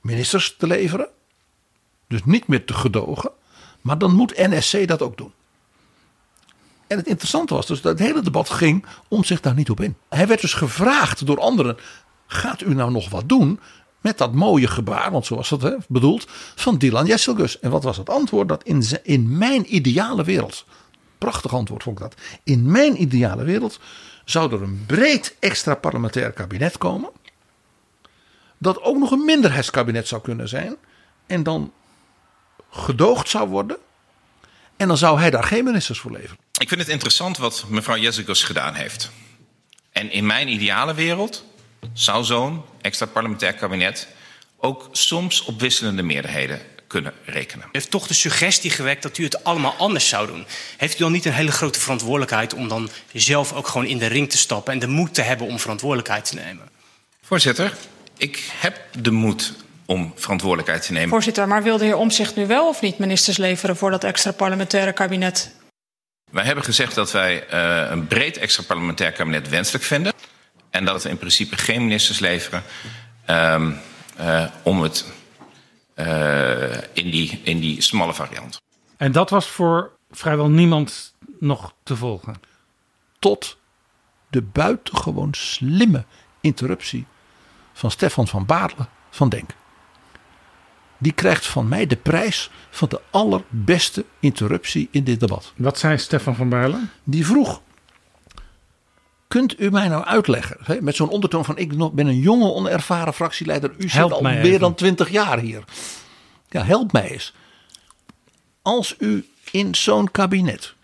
[0.00, 1.08] ministers te leveren.
[2.08, 3.30] Dus niet meer te gedogen.
[3.80, 5.32] Maar dan moet NSC dat ook doen.
[6.86, 9.80] En het interessante was dus dat het hele debat ging om zich daar niet op
[9.80, 9.96] in.
[10.08, 11.76] Hij werd dus gevraagd door anderen:
[12.26, 13.60] gaat u nou nog wat doen
[14.06, 17.58] met dat mooie gebaar, want zo was het hè, bedoeld, van Dylan Jesselgus?
[17.58, 18.48] En wat was het antwoord?
[18.48, 20.64] Dat in, in mijn ideale wereld,
[21.18, 23.80] prachtig antwoord vond ik dat, in mijn ideale wereld
[24.24, 27.10] zou er een breed extra parlementair kabinet komen.
[28.58, 30.76] Dat ook nog een minderheidskabinet zou kunnen zijn.
[31.26, 31.72] En dan
[32.70, 33.76] gedoogd zou worden.
[34.76, 36.38] En dan zou hij daar geen ministers voor leveren.
[36.58, 39.10] Ik vind het interessant wat mevrouw Jezegus gedaan heeft.
[39.92, 41.44] En in mijn ideale wereld
[41.92, 44.08] zou zo'n extra parlementair kabinet
[44.56, 47.66] ook soms op wisselende meerderheden kunnen rekenen.
[47.66, 50.46] U heeft toch de suggestie gewekt dat u het allemaal anders zou doen.
[50.76, 54.06] Heeft u dan niet een hele grote verantwoordelijkheid om dan zelf ook gewoon in de
[54.06, 56.68] ring te stappen en de moed te hebben om verantwoordelijkheid te nemen?
[57.22, 57.76] Voorzitter,
[58.16, 59.54] ik heb de moed
[59.86, 61.08] om verantwoordelijkheid te nemen.
[61.08, 64.32] Voorzitter, maar wil de heer Omtzigt nu wel of niet ministers leveren voor dat extra
[64.32, 65.54] parlementaire kabinet?
[66.30, 70.12] Wij hebben gezegd dat wij uh, een breed extra parlementair kabinet wenselijk vinden.
[70.76, 72.62] En dat we in principe geen ministers leveren
[73.30, 73.70] uh,
[74.20, 75.06] uh, om het
[75.94, 78.60] uh, in, die, in die smalle variant.
[78.96, 82.34] En dat was voor vrijwel niemand nog te volgen.
[83.18, 83.58] Tot
[84.28, 86.04] de buitengewoon slimme
[86.40, 87.06] interruptie
[87.72, 89.50] van Stefan van Baarle van Denk.
[90.98, 95.52] Die krijgt van mij de prijs van de allerbeste interruptie in dit debat.
[95.56, 96.80] Wat zei Stefan van Baarle?
[97.04, 97.60] Die vroeg:
[99.28, 103.14] Kunt u mij nou uitleggen, hè, met zo'n ondertoon van ik ben een jonge onervaren
[103.14, 104.60] fractieleider, u zit al meer even.
[104.60, 105.64] dan twintig jaar hier.
[106.48, 107.34] Ja, help mij eens.
[108.62, 110.74] Als u in zo'n kabinet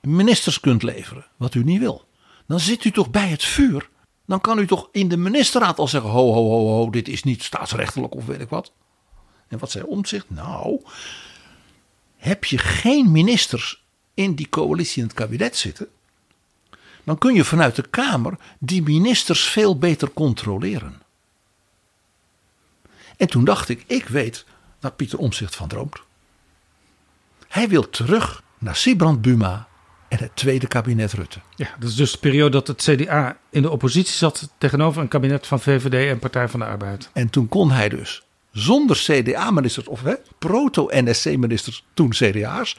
[0.00, 2.04] ministers kunt leveren, wat u niet wil,
[2.46, 3.88] dan zit u toch bij het vuur.
[4.26, 7.22] Dan kan u toch in de ministerraad al zeggen: ho, ho, ho, ho, dit is
[7.22, 8.72] niet staatsrechtelijk of weet ik wat.
[9.48, 10.30] En wat zei Omtzigt?
[10.30, 10.80] Nou,
[12.16, 13.84] heb je geen ministers
[14.14, 15.88] in die coalitie in het kabinet zitten,
[17.04, 21.02] dan kun je vanuit de Kamer die ministers veel beter controleren.
[23.16, 24.44] En toen dacht ik, ik weet
[24.80, 26.00] waar Pieter Omtzigt van droomt.
[27.48, 29.68] Hij wil terug naar Sibrand Buma
[30.08, 31.40] en het tweede kabinet Rutte.
[31.56, 35.08] Ja, dat is dus de periode dat het CDA in de oppositie zat tegenover een
[35.08, 37.10] kabinet van VVD en Partij van de Arbeid.
[37.12, 40.02] En toen kon hij dus zonder CDA-ministers of
[40.38, 42.76] proto-NSC-ministers, toen CDA's,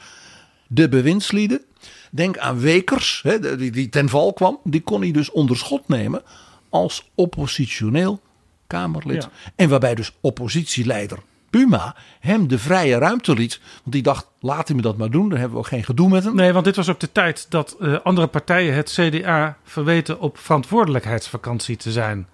[0.66, 1.64] de bewindslieden.
[2.10, 4.58] Denk aan Wekers, hè, die, die ten val kwam.
[4.64, 6.22] Die kon hij dus onder schot nemen
[6.68, 8.20] als oppositioneel
[8.66, 9.22] Kamerlid.
[9.22, 9.30] Ja.
[9.56, 11.18] En waarbij dus oppositieleider
[11.50, 13.60] Buma hem de vrije ruimte liet.
[13.82, 15.28] Want die dacht, laat hij me dat maar doen.
[15.28, 16.34] Dan hebben we ook geen gedoe met hem.
[16.34, 20.38] Nee, want dit was ook de tijd dat eh, andere partijen het CDA verweten op
[20.38, 22.26] verantwoordelijkheidsvakantie te zijn.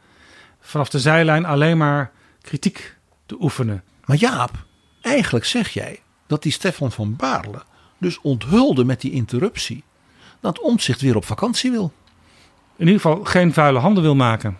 [0.60, 2.10] Vanaf de zijlijn alleen maar
[2.40, 2.96] kritiek
[3.26, 3.82] te oefenen.
[4.04, 4.50] Maar Jaap,
[5.00, 7.62] eigenlijk zeg jij dat die Stefan van Baarle
[8.02, 9.84] dus onthulde met die interruptie
[10.40, 11.92] dat Omtzigt weer op vakantie wil.
[12.76, 14.56] In ieder geval geen vuile handen wil maken.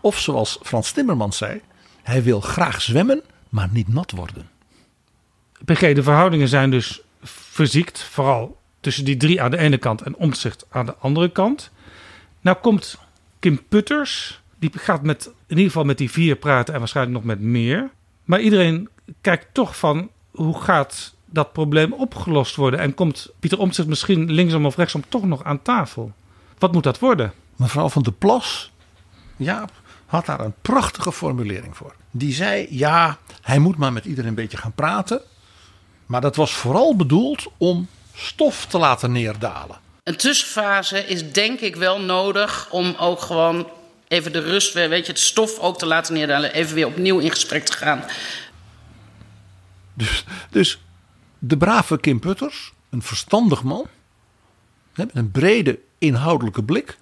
[0.00, 1.60] Of zoals Frans Timmermans zei,
[2.02, 4.50] hij wil graag zwemmen, maar niet nat worden.
[5.64, 8.02] PG, de verhoudingen zijn dus verziekt.
[8.02, 11.70] Vooral tussen die drie aan de ene kant en omzicht aan de andere kant.
[12.40, 12.98] Nou komt
[13.38, 14.40] Kim Putters.
[14.58, 17.90] Die gaat met, in ieder geval met die vier praten en waarschijnlijk nog met meer.
[18.24, 18.88] Maar iedereen
[19.20, 22.80] kijkt toch van hoe gaat dat probleem opgelost worden?
[22.80, 26.12] En komt Pieter Omtzigt misschien linksom of rechtsom toch nog aan tafel?
[26.58, 27.32] Wat moet dat worden?
[27.56, 28.72] Mevrouw van der Plas,
[29.36, 29.70] Jaap,
[30.06, 31.94] had daar een prachtige formulering voor.
[32.10, 35.20] Die zei, ja, hij moet maar met iedereen een beetje gaan praten.
[36.06, 39.76] Maar dat was vooral bedoeld om stof te laten neerdalen.
[40.02, 43.68] Een tussenfase is denk ik wel nodig om ook gewoon
[44.08, 46.52] even de rust weer, weet je, het stof ook te laten neerdalen.
[46.52, 48.04] Even weer opnieuw in gesprek te gaan.
[49.94, 50.78] Dus, dus
[51.44, 53.86] de brave Kim Putters, een verstandig man,
[54.94, 56.98] met een brede inhoudelijke blik,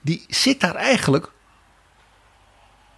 [0.00, 1.30] die zit daar eigenlijk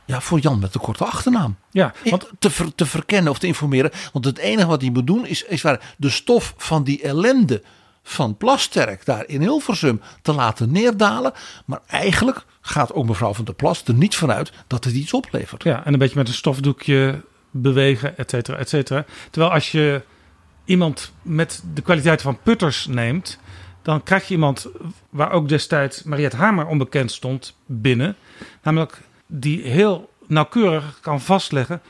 [0.04, 1.56] Ja, voor Jan met de korte achternaam.
[1.70, 3.90] Ja, want te, ver- te verkennen of te informeren.
[4.12, 7.62] Want het enige wat hij moet doen is, is waar de stof van die ellende
[8.02, 11.32] van Plasterk daar in Hilversum te laten neerdalen.
[11.64, 15.62] Maar eigenlijk gaat ook mevrouw van der Plas er niet vanuit dat het iets oplevert.
[15.62, 19.04] Ja, en een beetje met een stofdoekje bewegen, et cetera, et cetera.
[19.30, 20.02] Terwijl als je
[20.72, 23.38] iemand met de kwaliteit van Putters neemt,
[23.82, 24.66] dan krijg je iemand
[25.10, 28.16] waar ook destijds Mariette Hamer onbekend stond binnen.
[28.62, 31.82] Namelijk die heel nauwkeurig kan vastleggen.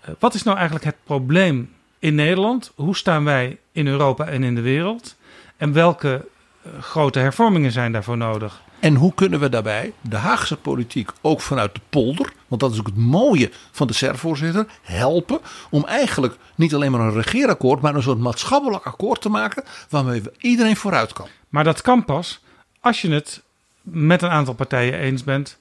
[0.00, 2.72] eh, Wat is nou eigenlijk het probleem in Nederland?
[2.74, 5.16] Hoe staan wij in Europa en in de wereld?
[5.56, 6.28] En welke
[6.62, 8.62] eh, grote hervormingen zijn daarvoor nodig?
[8.80, 12.78] En hoe kunnen we daarbij de Haagse politiek ook vanuit de polder, want dat is
[12.78, 15.38] ook het mooie van de SER-voorzitter, helpen
[15.70, 20.22] om eigenlijk niet alleen maar een regeerakkoord, maar een soort maatschappelijk akkoord te maken waarmee
[20.38, 21.26] iedereen vooruit kan.
[21.48, 22.40] Maar dat kan pas
[22.80, 23.42] als je het
[23.82, 25.58] met een aantal partijen eens bent.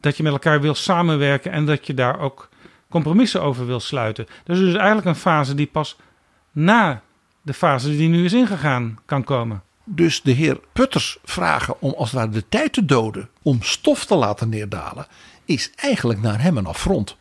[0.00, 2.48] Dat je met elkaar wil samenwerken en dat je daar ook
[2.88, 4.26] compromissen over wil sluiten.
[4.44, 5.96] Dus het is eigenlijk een fase die pas
[6.52, 7.02] na
[7.42, 9.62] de fase die nu is ingegaan kan komen.
[9.90, 14.04] Dus de heer Putters vragen om als het ware de tijd te doden om stof
[14.04, 15.06] te laten neerdalen,
[15.44, 17.16] is eigenlijk naar hem een affront.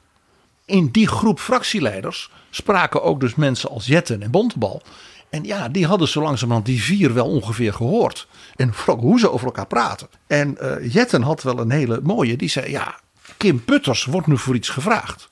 [0.65, 4.81] In die groep fractieleiders spraken ook dus mensen als Jetten en Bontebal.
[5.29, 8.27] En ja, die hadden zo langzamerhand die vier wel ongeveer gehoord.
[8.55, 10.07] En hoe ze over elkaar praten.
[10.27, 12.35] En eh, Jetten had wel een hele mooie.
[12.35, 12.99] Die zei, ja,
[13.37, 15.29] Kim Putters wordt nu voor iets gevraagd.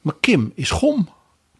[0.00, 1.08] Maar Kim is gom.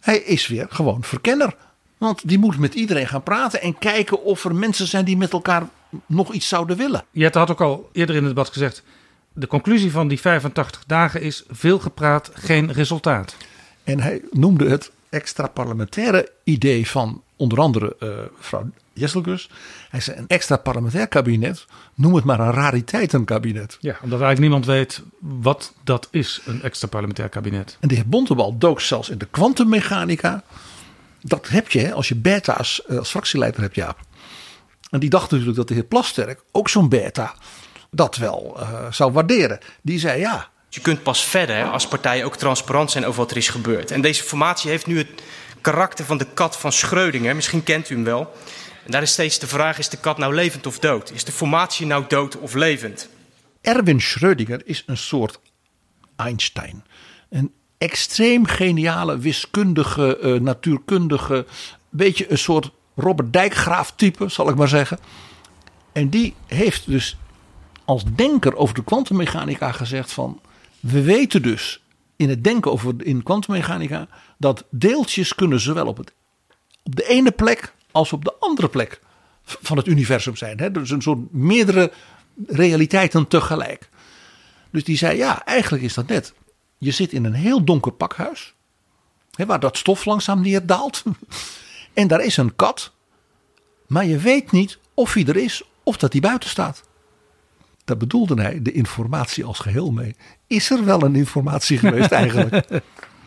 [0.01, 1.57] Hij is weer gewoon verkenner.
[1.99, 5.33] Want die moet met iedereen gaan praten en kijken of er mensen zijn die met
[5.33, 5.69] elkaar
[6.07, 7.05] nog iets zouden willen.
[7.11, 8.83] Jette had ook al eerder in het debat gezegd.
[9.33, 13.37] De conclusie van die 85 dagen is veel gepraat, geen resultaat.
[13.85, 19.51] En hij noemde het extra parlementaire idee van onder andere eh mevrouw Jesselgus.
[19.91, 23.77] Hij zei een extra parlementair kabinet, noem het maar een rariteitenkabinet.
[23.81, 27.77] Ja, omdat eigenlijk niemand weet wat dat is, een extra parlementair kabinet.
[27.81, 30.43] En de heer Bontebal dook zelfs in de kwantummechanica.
[31.21, 33.99] Dat heb je hè, als je beta's eh, als fractieleider hebt, Jaap.
[34.91, 37.35] En die dacht natuurlijk dat de heer Plasterk, ook zo'n beta,
[37.91, 39.59] dat wel eh, zou waarderen.
[39.83, 43.37] Die zei ja, Je kunt pas verder als partijen ook transparant zijn over wat er
[43.37, 43.91] is gebeurd.
[43.91, 45.23] En deze formatie heeft nu het
[45.61, 47.35] karakter van de kat van Schrödinger.
[47.35, 48.33] Misschien kent u hem wel.
[48.85, 51.11] En daar is steeds de vraag, is de kat nou levend of dood?
[51.11, 53.09] Is de formatie nou dood of levend?
[53.61, 55.41] Erwin Schrödinger is een soort
[56.17, 56.85] Einstein.
[57.31, 61.47] Een extreem geniale wiskundige, eh, natuurkundige,
[61.89, 64.99] beetje een soort Robert Dijkgraaf type, zal ik maar zeggen.
[65.93, 67.17] En die heeft dus
[67.85, 70.41] als denker over de kwantummechanica gezegd van...
[70.81, 71.83] we weten dus
[72.17, 74.09] in het denken over in kwantummechanica...
[74.39, 76.13] dat deeltjes kunnen zowel op, het,
[76.83, 79.01] op de ene plek als op de andere plek
[79.43, 80.59] van het universum zijn.
[80.59, 80.71] Hè?
[80.71, 81.93] Dus een soort meerdere
[82.47, 83.89] realiteiten tegelijk.
[84.71, 86.35] Dus die zei, ja, eigenlijk is dat net.
[86.79, 88.55] Je zit in een heel donker pakhuis.
[89.35, 91.03] Hè, waar dat stof langzaam neerdaalt.
[91.95, 92.93] En daar is een kat.
[93.87, 96.83] Maar je weet niet of hij er is of dat hij buiten staat.
[97.85, 100.17] Daar bedoelde hij de informatie als geheel mee.
[100.47, 102.71] Is er wel een informatie geweest eigenlijk?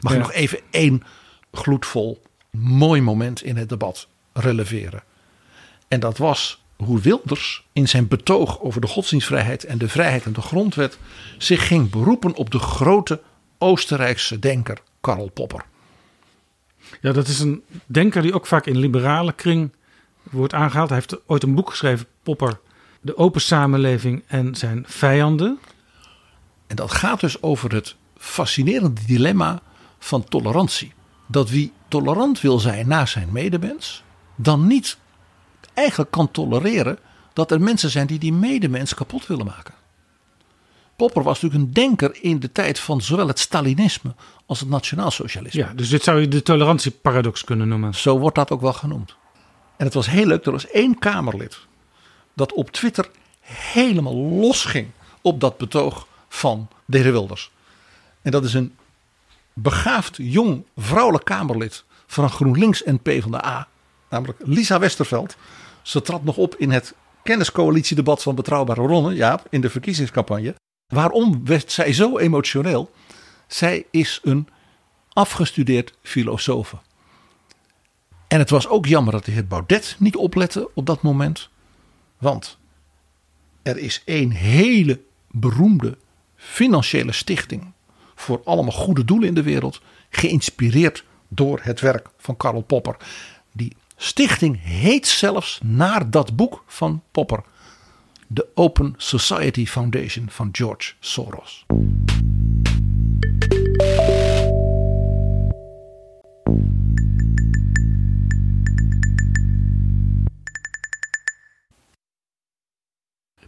[0.01, 0.17] Mag ik Ja.
[0.17, 1.03] nog even één
[1.51, 2.21] gloedvol
[2.51, 5.03] mooi moment in het debat releveren.
[5.87, 10.33] En dat was hoe Wilders in zijn betoog over de godsdienstvrijheid en de vrijheid en
[10.33, 10.97] de grondwet
[11.37, 13.21] zich ging beroepen op de grote
[13.61, 15.65] Oostenrijkse denker Karl Popper.
[17.01, 19.71] Ja, dat is een denker die ook vaak in liberale kring
[20.23, 20.89] wordt aangehaald.
[20.89, 22.59] Hij heeft ooit een boek geschreven, Popper,
[23.01, 25.59] De Open Samenleving en zijn vijanden.
[26.67, 29.61] En dat gaat dus over het fascinerende dilemma
[29.99, 30.93] van tolerantie.
[31.27, 34.03] Dat wie tolerant wil zijn naar zijn medemens,
[34.35, 34.97] dan niet
[35.73, 36.99] eigenlijk kan tolereren
[37.33, 39.73] dat er mensen zijn die die medemens kapot willen maken.
[41.01, 45.61] Popper was natuurlijk een denker in de tijd van zowel het Stalinisme als het nationaalsocialisme.
[45.61, 47.95] Ja, dus dit zou je de tolerantieparadox kunnen noemen.
[47.95, 49.15] Zo wordt dat ook wel genoemd.
[49.77, 51.57] En het was heel leuk, er was één Kamerlid
[52.33, 53.09] dat op Twitter
[53.41, 54.87] helemaal losging
[55.21, 57.51] op dat betoog van de heer Wilders.
[58.21, 58.75] En dat is een
[59.53, 63.67] begaafd jong vrouwelijk Kamerlid van GroenLinks en PvdA,
[64.09, 65.35] namelijk Lisa Westerveld.
[65.81, 66.93] Ze trad nog op in het
[67.23, 70.55] kenniscoalitiedebat van Betrouwbare Bronnen, ja, in de verkiezingscampagne.
[70.91, 72.91] Waarom werd zij zo emotioneel?
[73.47, 74.47] Zij is een
[75.13, 76.75] afgestudeerd filosoof.
[78.27, 81.49] En het was ook jammer dat de heer Baudet niet oplette op dat moment.
[82.17, 82.57] Want
[83.61, 85.97] er is één hele beroemde
[86.35, 87.71] financiële stichting
[88.15, 92.97] voor allemaal goede doelen in de wereld, geïnspireerd door het werk van Karl Popper.
[93.51, 97.43] Die stichting heet zelfs naar dat boek van Popper,
[98.33, 101.65] de Open Society Foundation van George Soros.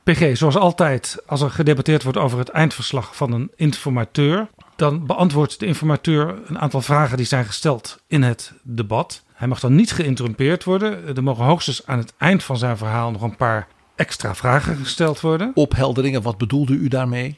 [0.03, 5.59] PG, zoals altijd, als er gedebatteerd wordt over het eindverslag van een informateur, dan beantwoordt
[5.59, 9.23] de informateur een aantal vragen die zijn gesteld in het debat.
[9.33, 11.15] Hij mag dan niet geïnterrumpeerd worden.
[11.15, 15.21] Er mogen hoogstens aan het eind van zijn verhaal nog een paar extra vragen gesteld
[15.21, 15.51] worden.
[15.53, 17.35] Ophelderingen, wat bedoelde u daarmee?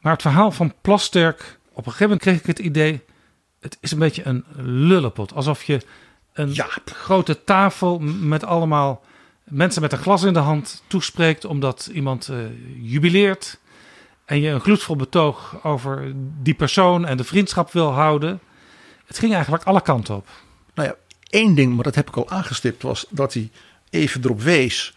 [0.00, 3.02] Maar het verhaal van Plasterk, op een gegeven moment kreeg ik het idee,
[3.60, 5.34] het is een beetje een lullenpot.
[5.34, 5.80] Alsof je
[6.32, 6.54] een
[6.84, 9.02] grote tafel met allemaal
[9.44, 12.36] mensen met een glas in de hand toespreekt omdat iemand uh,
[12.90, 13.58] jubileert.
[14.24, 16.12] En je een gloedvol betoog over
[16.42, 18.40] die persoon en de vriendschap wil houden.
[19.06, 20.28] Het ging eigenlijk alle kanten op.
[20.74, 20.94] Nou ja,
[21.30, 23.50] één ding, maar dat heb ik al aangestipt, was dat hij
[23.90, 24.94] even erop wees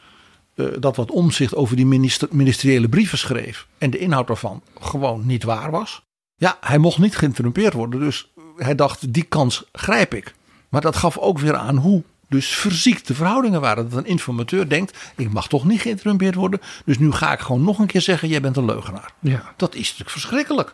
[0.55, 3.67] uh, dat wat omzicht over die minister, ministeriële brieven schreef.
[3.77, 6.03] En de inhoud daarvan gewoon niet waar was.
[6.35, 7.99] Ja, hij mocht niet geïnterrumpeerd worden.
[7.99, 10.33] Dus hij dacht, die kans grijp ik.
[10.69, 13.89] Maar dat gaf ook weer aan hoe dus verziekt de verhoudingen waren.
[13.89, 16.61] Dat een informateur denkt, ik mag toch niet geïnterrumpeerd worden.
[16.85, 19.13] Dus nu ga ik gewoon nog een keer zeggen, jij bent een leugenaar.
[19.19, 19.53] Ja.
[19.57, 20.73] Dat is natuurlijk verschrikkelijk.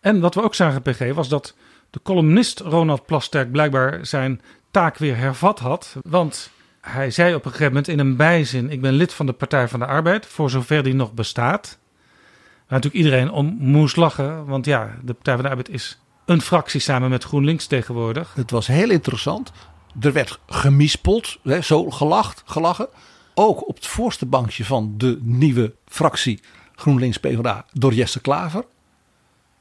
[0.00, 1.54] En wat we ook zagen, PG, was dat
[1.90, 4.40] de columnist Ronald Plasterk blijkbaar zijn
[4.70, 5.96] taak weer hervat had.
[6.02, 6.50] Want
[6.84, 9.68] hij zei op een gegeven moment in een bijzin: Ik ben lid van de Partij
[9.68, 11.78] van de Arbeid, voor zover die nog bestaat.
[12.68, 16.40] Waar natuurlijk iedereen om moest lachen, want ja, de Partij van de Arbeid is een
[16.40, 18.34] fractie samen met GroenLinks tegenwoordig.
[18.34, 19.52] Het was heel interessant.
[20.00, 22.88] Er werd gemispeld, zo gelacht, gelachen.
[23.34, 26.40] Ook op het voorste bankje van de nieuwe fractie
[26.74, 28.64] GroenLinks PvdA door Jesse Klaver.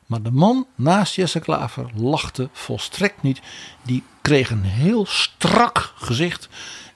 [0.06, 3.42] Maar de man naast Jesse Klaver lachte volstrekt niet.
[3.82, 6.50] Die kreeg een heel strak gezicht.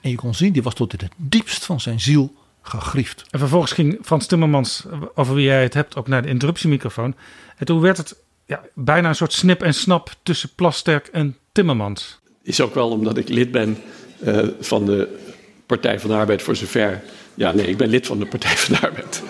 [0.08, 3.24] En je kon zien, die was tot in het diepst van zijn ziel gegriefd.
[3.30, 4.84] En vervolgens ging Frans Timmermans,
[5.16, 7.16] over wie jij het hebt, ook naar de interruptiemicrofoon.
[7.58, 12.20] En toen werd het ja, bijna een soort snip en snap tussen Plasterk en Timmermans.
[12.44, 13.78] Is ook wel omdat ik lid ben
[14.24, 15.18] uh, van de
[15.66, 17.04] Partij van de Arbeid voor zover.
[17.34, 19.24] Ja, nee, ik ben lid van de Partij van de Arbeid.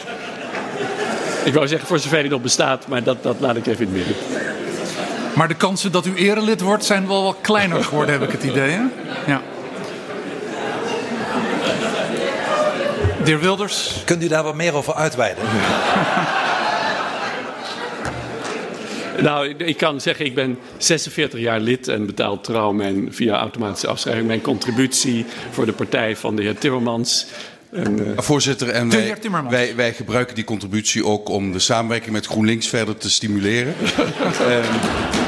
[1.45, 3.93] ik wou zeggen voor zover die nog bestaat, maar dat, dat laat ik even in
[3.93, 4.15] het midden.
[5.35, 8.43] Maar de kansen dat u erelid wordt zijn wel wat kleiner geworden, heb ik het
[8.43, 8.71] idee.
[8.71, 8.83] Hè?
[9.27, 9.41] Ja.
[13.27, 13.91] De heer Wilders.
[14.05, 15.43] Kunt u daar wat meer over uitweiden?
[19.21, 23.87] Nou, ik kan zeggen, ik ben 46 jaar lid en betaal trouw mijn, via automatische
[23.87, 27.25] afschrijving mijn contributie voor de partij van de heer Timmermans.
[27.71, 29.17] En, uh, Voorzitter, en wij,
[29.49, 33.73] wij, wij, gebruiken die contributie ook om de samenwerking met GroenLinks verder te stimuleren.
[34.41, 34.63] um,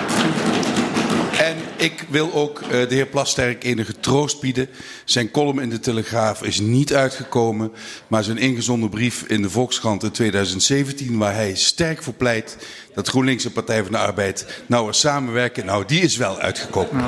[1.49, 4.69] en ik wil ook uh, de heer Plasterk enige troost bieden.
[5.05, 7.71] Zijn column in de Telegraaf is niet uitgekomen,
[8.07, 12.57] maar zijn ingezonden brief in de Volkskrant in 2017, waar hij sterk voor pleit
[12.93, 15.65] dat GroenLinks en Partij van de Arbeid nauwer samenwerken.
[15.65, 17.05] Nou, die is wel uitgekomen.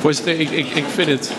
[0.00, 1.32] Voorzitter, ik, ik, ik, vind het,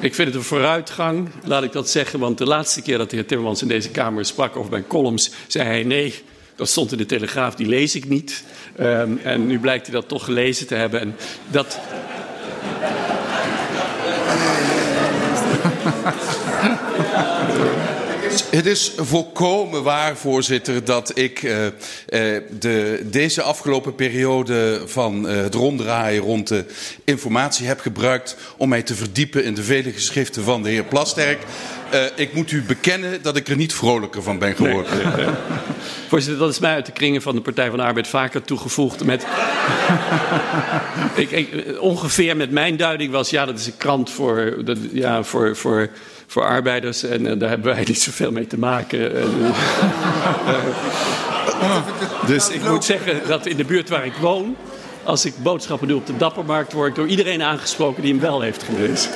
[0.00, 2.18] ik vind het een vooruitgang, laat ik dat zeggen.
[2.18, 5.30] Want de laatste keer dat de heer Timmermans in deze Kamer sprak over mijn columns,
[5.46, 6.22] zei hij nee.
[6.56, 8.44] Dat stond in de Telegraaf, die lees ik niet.
[8.80, 11.00] Um, en nu blijkt hij dat toch gelezen te hebben.
[11.00, 11.16] En
[11.50, 11.78] dat.
[18.50, 21.70] Het is volkomen waar, voorzitter, dat ik uh, uh,
[22.58, 26.64] de, deze afgelopen periode van uh, het ronddraaien rond de
[27.04, 31.38] informatie heb gebruikt om mij te verdiepen in de vele geschriften van de heer Plasterk.
[32.14, 34.96] Ik moet u bekennen dat ik er niet vrolijker van ben geworden.
[34.96, 35.34] Nee, nee, nee.
[36.08, 39.04] Voorzitter, dat is mij uit de kringen van de Partij van de Arbeid vaker toegevoegd.
[39.04, 39.26] Met,
[41.14, 45.22] ik, ik, ongeveer met mijn duiding was, ja, dat is een krant voor, dat, ja,
[45.22, 45.88] voor, voor,
[46.26, 47.02] voor arbeiders.
[47.02, 49.16] En uh, daar hebben wij niet zoveel mee te maken.
[49.16, 49.30] En,
[51.60, 51.86] uh,
[52.26, 54.56] dus ik moet zeggen dat in de buurt waar ik woon,
[55.02, 58.40] als ik boodschappen doe op de Dappermarkt, word ik door iedereen aangesproken die hem wel
[58.40, 59.10] heeft gelezen.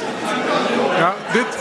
[1.01, 1.59] Ja, dit.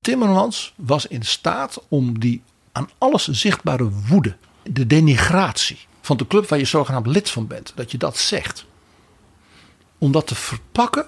[0.00, 2.42] Timmermans was in staat om die
[2.72, 7.72] aan alles zichtbare woede, de denigratie van de club waar je zogenaamd lid van bent,
[7.74, 8.64] dat je dat zegt,
[9.98, 11.06] om dat te verpakken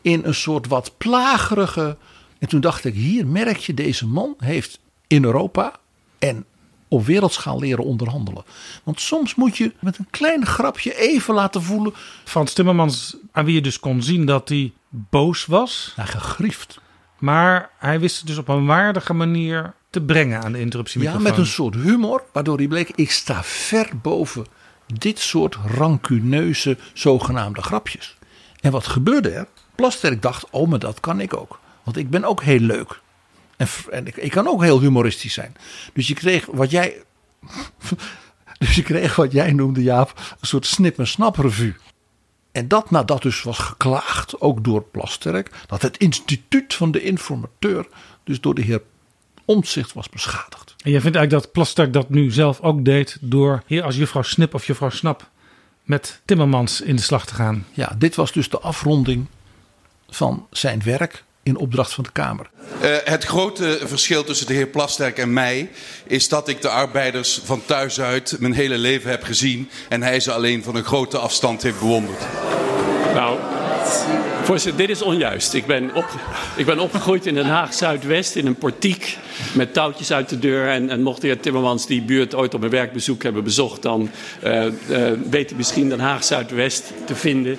[0.00, 1.96] in een soort wat plagerige.
[2.38, 5.80] En toen dacht ik, hier merk je, deze man heeft in Europa
[6.18, 6.46] en
[6.92, 8.44] op wereldschaal leren onderhandelen.
[8.82, 11.94] Want soms moet je met een klein grapje even laten voelen.
[12.24, 15.92] Frans Timmermans, aan wie je dus kon zien dat hij boos was.
[15.96, 16.80] Ja, gegriefd.
[17.18, 21.24] Maar hij wist het dus op een waardige manier te brengen aan de interruptiemicrofoon.
[21.24, 24.46] Ja, met een soort humor, waardoor hij bleek, ik sta ver boven
[24.86, 28.16] dit soort rancuneuze zogenaamde grapjes.
[28.60, 29.46] En wat gebeurde er?
[29.74, 31.60] Plasterk dacht, oh, maar dat kan ik ook.
[31.82, 33.00] Want ik ben ook heel leuk.
[33.62, 35.56] En, en ik, ik, kan ook heel humoristisch zijn.
[35.92, 37.02] Dus je kreeg wat jij...
[38.58, 41.74] dus je kreeg wat jij noemde, Jaap, een soort snip- en snap revue.
[42.52, 47.86] En dat nadat dus was geklaagd, ook door Plasterk, dat het instituut van de informateur
[48.24, 48.82] dus door de heer
[49.44, 50.74] Omtzigt was beschadigd.
[50.82, 54.22] En jij vindt eigenlijk dat Plasterk dat nu zelf ook deed door hier als juffrouw
[54.22, 55.30] Snip of juffrouw Snap
[55.82, 57.66] met Timmermans in de slag te gaan.
[57.72, 59.26] Ja, dit was dus de afronding
[60.08, 62.50] van zijn werk in opdracht van de Kamer.
[62.82, 65.70] Uh, het grote verschil tussen de heer Plasterk en mij
[66.06, 70.20] is dat ik de arbeiders van thuis uit mijn hele leven heb gezien en hij
[70.20, 72.20] ze alleen van een grote afstand heeft bewonderd.
[73.14, 73.38] Nou,
[74.42, 75.54] voorzitter, dit is onjuist.
[75.54, 76.06] Ik ben, op,
[76.56, 79.18] ik ben opgegroeid in Den Haag Zuidwest in een portiek
[79.52, 80.68] met touwtjes uit de deur.
[80.68, 84.10] En, en mocht de heer Timmermans die buurt ooit op een werkbezoek hebben bezocht, dan
[84.44, 84.70] uh, uh,
[85.30, 87.58] weet hij misschien Den Haag Zuidwest te vinden.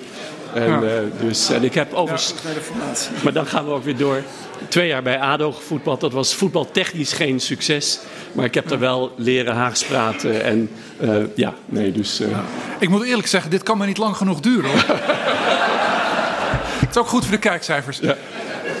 [0.54, 0.80] En, ja.
[0.80, 2.34] uh, dus, en ik heb overigens.
[2.42, 4.22] Ja, maar dan gaan we ook weer door.
[4.68, 6.00] Twee jaar bij ADO gevoetbald.
[6.00, 8.00] Dat was voetbaltechnisch geen succes.
[8.32, 10.44] Maar ik heb daar wel leren Haags praten.
[10.44, 12.20] En uh, ja, nee, dus.
[12.20, 12.30] Uh...
[12.30, 12.44] Ja.
[12.78, 14.84] Ik moet eerlijk zeggen, dit kan maar niet lang genoeg duren hoor.
[16.84, 17.98] Het is ook goed voor de kijkcijfers.
[17.98, 18.16] Ja.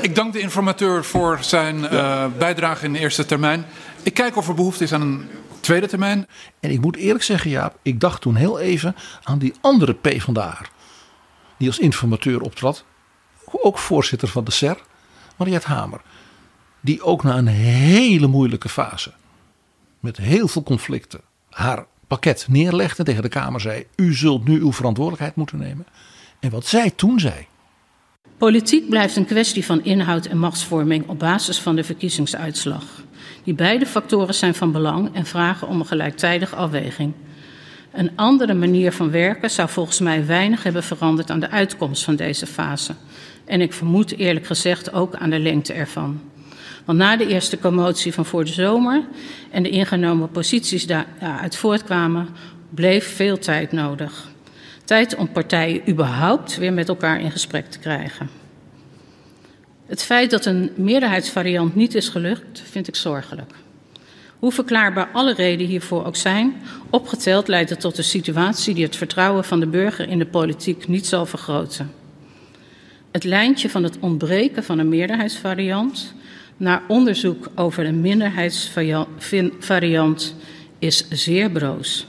[0.00, 2.28] Ik dank de informateur voor zijn ja.
[2.38, 3.66] bijdrage in de eerste termijn.
[4.02, 5.28] Ik kijk of er behoefte is aan een
[5.60, 6.26] tweede termijn.
[6.60, 10.08] En ik moet eerlijk zeggen, Jaap, ik dacht toen heel even aan die andere P
[10.20, 10.72] van de Aar
[11.56, 12.84] die als informateur optrad.
[13.44, 14.76] Ook voorzitter van de SER,
[15.36, 16.00] Mariette Hamer.
[16.80, 19.12] Die ook na een hele moeilijke fase,
[20.00, 24.60] met heel veel conflicten, haar pakket neerlegde en tegen de Kamer zei: U zult nu
[24.60, 25.86] uw verantwoordelijkheid moeten nemen.
[26.40, 27.46] En wat zij toen zei.
[28.38, 32.84] Politiek blijft een kwestie van inhoud en machtsvorming op basis van de verkiezingsuitslag.
[33.44, 37.12] Die beide factoren zijn van belang en vragen om een gelijktijdige afweging.
[37.94, 42.16] Een andere manier van werken zou volgens mij weinig hebben veranderd aan de uitkomst van
[42.16, 42.94] deze fase.
[43.44, 46.20] En ik vermoed eerlijk gezegd ook aan de lengte ervan.
[46.84, 49.04] Want na de eerste commotie van voor de zomer
[49.50, 52.28] en de ingenomen posities daaruit voortkwamen,
[52.70, 54.28] bleef veel tijd nodig.
[54.84, 58.30] Tijd om partijen überhaupt weer met elkaar in gesprek te krijgen.
[59.86, 63.63] Het feit dat een meerderheidsvariant niet is gelukt, vind ik zorgelijk.
[64.44, 66.54] Hoe verklaarbaar alle redenen hiervoor ook zijn,
[66.90, 70.88] opgeteld leidt het tot een situatie die het vertrouwen van de burger in de politiek
[70.88, 71.90] niet zal vergroten.
[73.10, 76.14] Het lijntje van het ontbreken van een meerderheidsvariant
[76.56, 80.34] naar onderzoek over een minderheidsvariant
[80.78, 82.06] is zeer broos.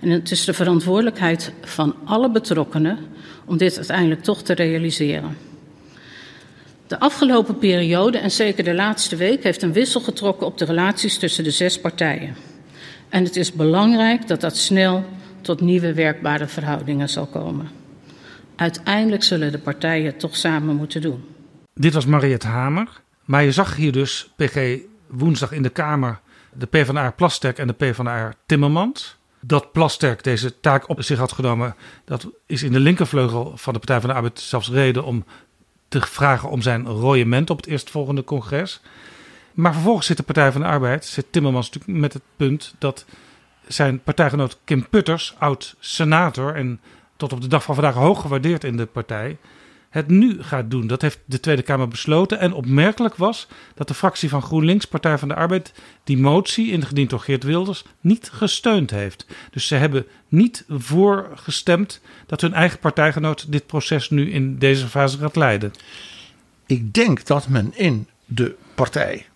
[0.00, 2.98] En het is de verantwoordelijkheid van alle betrokkenen
[3.44, 5.53] om dit uiteindelijk toch te realiseren.
[6.86, 11.18] De afgelopen periode en zeker de laatste week heeft een wissel getrokken op de relaties
[11.18, 12.36] tussen de zes partijen.
[13.08, 15.04] En het is belangrijk dat dat snel
[15.40, 17.68] tot nieuwe werkbare verhoudingen zal komen.
[18.56, 21.24] Uiteindelijk zullen de partijen toch samen moeten doen.
[21.74, 23.02] Dit was Mariette Hamer.
[23.24, 26.20] Maar je zag hier dus PG woensdag in de Kamer
[26.52, 29.16] de PvdA Plasterk en de PvdA Timmermans.
[29.40, 31.74] Dat Plasterk deze taak op zich had genomen,
[32.04, 35.24] dat is in de linkervleugel van de Partij van de Arbeid zelfs reden om
[36.00, 38.80] te vragen om zijn royement op het eerstvolgende congres.
[39.52, 43.04] Maar vervolgens zit de Partij van de Arbeid, zit Timmermans natuurlijk met het punt dat
[43.66, 46.80] zijn partijgenoot Kim Putters, oud senator en
[47.16, 49.36] tot op de dag van vandaag hoog gewaardeerd in de partij,
[49.94, 50.86] het nu gaat doen.
[50.86, 52.38] Dat heeft de Tweede Kamer besloten.
[52.38, 55.72] En opmerkelijk was dat de fractie van GroenLinks, Partij van de Arbeid,
[56.04, 59.26] die motie, ingediend door Geert Wilders, niet gesteund heeft.
[59.50, 65.18] Dus ze hebben niet voorgestemd dat hun eigen partijgenoot dit proces nu in deze fase
[65.18, 65.72] gaat leiden.
[66.66, 69.26] Ik denk dat men in de partij,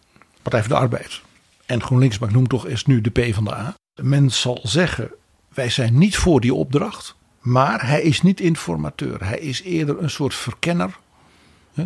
[0.43, 1.21] Partij van de Arbeid
[1.67, 4.61] en GroenLinks, maar ik noem toch eens nu de P van de A, men zal
[4.63, 5.11] zeggen:
[5.55, 7.17] wij zijn niet voor die opdracht.
[7.41, 9.25] Maar hij is niet informateur.
[9.25, 10.99] Hij is eerder een soort verkenner.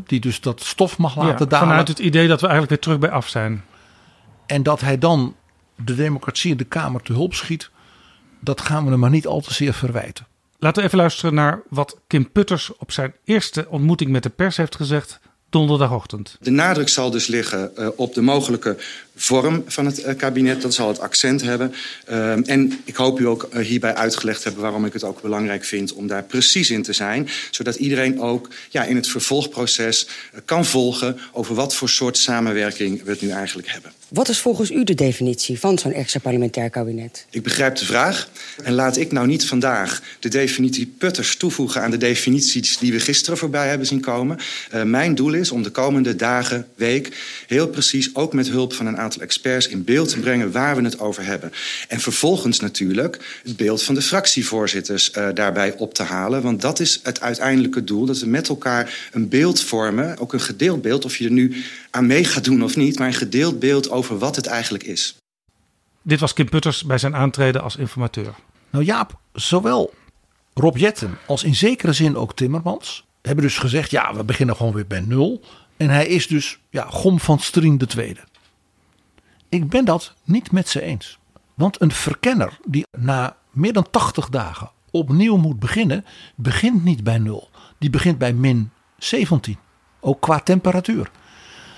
[0.06, 1.68] Die dus dat stof mag laten ja, dalen.
[1.68, 3.64] Vanuit het idee dat we eigenlijk weer terug bij af zijn.
[4.46, 5.36] En dat hij dan
[5.76, 7.70] de democratie in de Kamer te hulp schiet.
[8.40, 10.26] Dat gaan we hem maar niet al te zeer verwijten.
[10.58, 14.56] Laten we even luisteren naar wat Kim Putters op zijn eerste ontmoeting met de pers
[14.56, 16.36] heeft gezegd donderdagochtend.
[16.40, 18.76] De nadruk zal dus liggen uh, op de mogelijke
[19.24, 20.62] vorm van het uh, kabinet.
[20.62, 21.74] Dat zal het accent hebben.
[22.10, 25.92] Uh, en ik hoop u ook hierbij uitgelegd hebben waarom ik het ook belangrijk vind
[25.92, 27.28] om daar precies in te zijn.
[27.50, 30.06] Zodat iedereen ook ja, in het vervolgproces
[30.44, 33.92] kan volgen over wat voor soort samenwerking we het nu eigenlijk hebben.
[34.12, 37.26] Wat is volgens u de definitie van zo'n extra parlementair kabinet?
[37.30, 38.28] Ik begrijp de vraag.
[38.62, 43.00] En laat ik nou niet vandaag de definitie Putters toevoegen aan de definities die we
[43.00, 44.38] gisteren voorbij hebben zien komen.
[44.74, 47.16] Uh, mijn doel is om de komende dagen, week,
[47.46, 50.82] heel precies ook met hulp van een aantal experts in beeld te brengen waar we
[50.82, 51.52] het over hebben.
[51.88, 56.42] En vervolgens natuurlijk het beeld van de fractievoorzitters uh, daarbij op te halen.
[56.42, 60.40] Want dat is het uiteindelijke doel, dat we met elkaar een beeld vormen, ook een
[60.40, 63.58] gedeeld beeld, of je er nu aan mee gaat doen of niet, maar een gedeeld
[63.58, 65.16] beeld over wat het eigenlijk is.
[66.02, 68.34] Dit was Kim Putters bij zijn aantreden als informateur.
[68.70, 69.94] Nou Jaap, zowel
[70.54, 74.72] Rob Jetten als in zekere zin ook Timmermans hebben dus gezegd: ja, we beginnen gewoon
[74.72, 75.42] weer bij nul.
[75.76, 78.20] En hij is dus ja, Gom van Strien de Tweede.
[79.52, 81.18] Ik ben dat niet met ze eens.
[81.54, 87.18] Want een verkenner die na meer dan 80 dagen opnieuw moet beginnen, begint niet bij
[87.18, 87.50] nul.
[87.78, 89.58] Die begint bij min 17.
[90.00, 91.10] Ook qua temperatuur.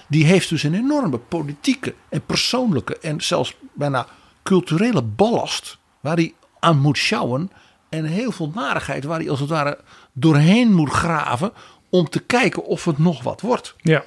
[0.08, 4.06] Die heeft dus een enorme politieke en persoonlijke en zelfs bijna
[4.42, 5.78] culturele ballast.
[6.00, 7.50] Waar hij aan moet sjouwen.
[7.88, 9.78] En heel veel narigheid waar hij als het ware
[10.12, 11.52] doorheen moet graven.
[11.88, 13.74] Om te kijken of het nog wat wordt.
[13.78, 14.04] Ja.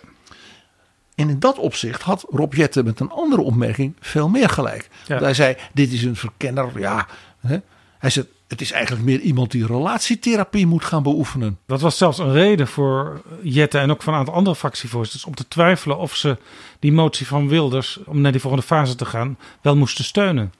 [1.18, 4.90] En in dat opzicht had Rob Jetten met een andere opmerking veel meer gelijk.
[5.08, 5.18] Ja.
[5.18, 6.80] Hij zei: Dit is een verkenner.
[6.80, 7.08] Ja,
[7.40, 7.58] hè.
[7.98, 11.58] Hij zei: Het is eigenlijk meer iemand die relatietherapie moet gaan beoefenen.
[11.66, 15.36] Dat was zelfs een reden voor Jette en ook van een aantal andere fractievoorzitters om
[15.36, 16.38] te twijfelen of ze
[16.80, 20.54] die motie van Wilders om naar die volgende fase te gaan wel moesten steunen.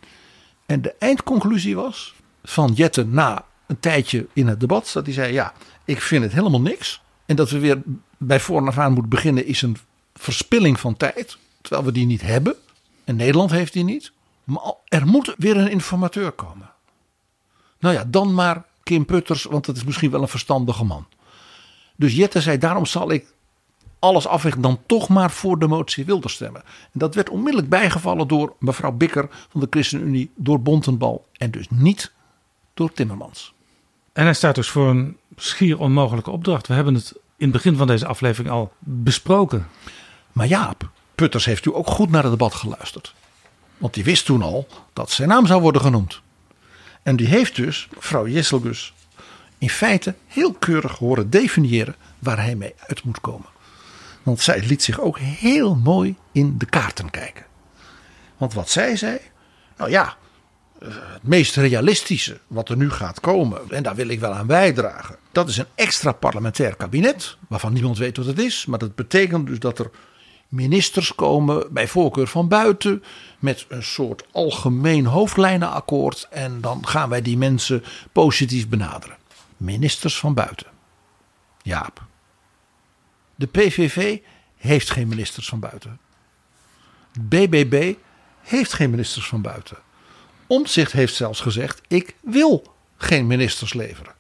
[0.66, 5.34] En de eindconclusie was van Jetten na een tijdje in het debat dat hij zei:
[5.34, 5.54] Ja,
[5.86, 7.02] ik vind het helemaal niks.
[7.26, 7.82] En dat we weer
[8.18, 9.78] bij voor af aan moeten beginnen is een
[10.18, 11.38] verspilling van tijd.
[11.62, 12.56] Terwijl we die niet hebben.
[13.04, 14.12] En Nederland heeft die niet.
[14.44, 16.70] Maar er moet weer een informateur komen.
[17.80, 21.06] Nou ja, dan maar Kim Putters, want dat is misschien wel een verstandige man.
[21.96, 23.26] Dus Jette zei: Daarom zal ik
[24.00, 26.62] alles afwegen, dan toch maar voor de motie Wilders stemmen.
[26.64, 31.66] En dat werd onmiddellijk bijgevallen door mevrouw Bikker van de ChristenUnie, door Bontenbal en dus
[31.70, 32.12] niet
[32.74, 33.54] door Timmermans.
[34.14, 36.68] En hij staat dus voor een schier onmogelijke opdracht.
[36.68, 39.68] We hebben het in het begin van deze aflevering al besproken.
[40.38, 43.14] Maar Jaap, Putters heeft u ook goed naar het debat geluisterd.
[43.78, 46.22] Want die wist toen al dat zijn naam zou worden genoemd.
[47.04, 48.94] En die heeft dus mevrouw Jesselgus
[49.58, 53.48] in feite heel keurig horen definiëren waar hij mee uit moet komen.
[54.24, 57.46] Want zij liet zich ook heel mooi in de kaarten kijken.
[58.38, 59.20] Want wat zij zei,
[59.78, 60.16] nou ja,
[60.80, 64.48] eh, het meest realistische wat er nu gaat komen, en daar wil ik wel aan
[64.48, 68.66] bijdragen, dat is een extra parlementair kabinet, waarvan niemand weet wat het is.
[68.66, 69.90] Maar dat betekent dus dat er
[70.48, 73.04] ministers komen, bij voorkeur van buiten,
[73.40, 76.28] met een soort algemeen hoofdlijnenakkoord.
[76.30, 79.18] En dan gaan wij die mensen positief benaderen.
[79.58, 80.68] Ministers van buiten.
[81.62, 82.06] Jaap.
[83.36, 84.20] De PVV
[84.58, 86.00] heeft geen ministers van buiten.
[87.20, 87.94] BBB
[88.42, 89.78] heeft geen ministers van buiten.
[90.48, 94.16] Omtzigt heeft zelfs gezegd: ik wil geen ministers leveren.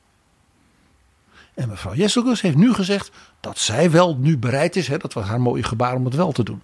[1.53, 3.11] En mevrouw Jesselgus heeft nu gezegd
[3.47, 4.87] dat zij wel nu bereid is.
[4.87, 6.61] Hè, dat was haar mooie gebaar om het wel te doen.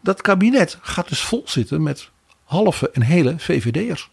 [0.00, 2.10] Dat kabinet gaat dus vol zitten met
[2.44, 4.10] halve en hele VVD'ers.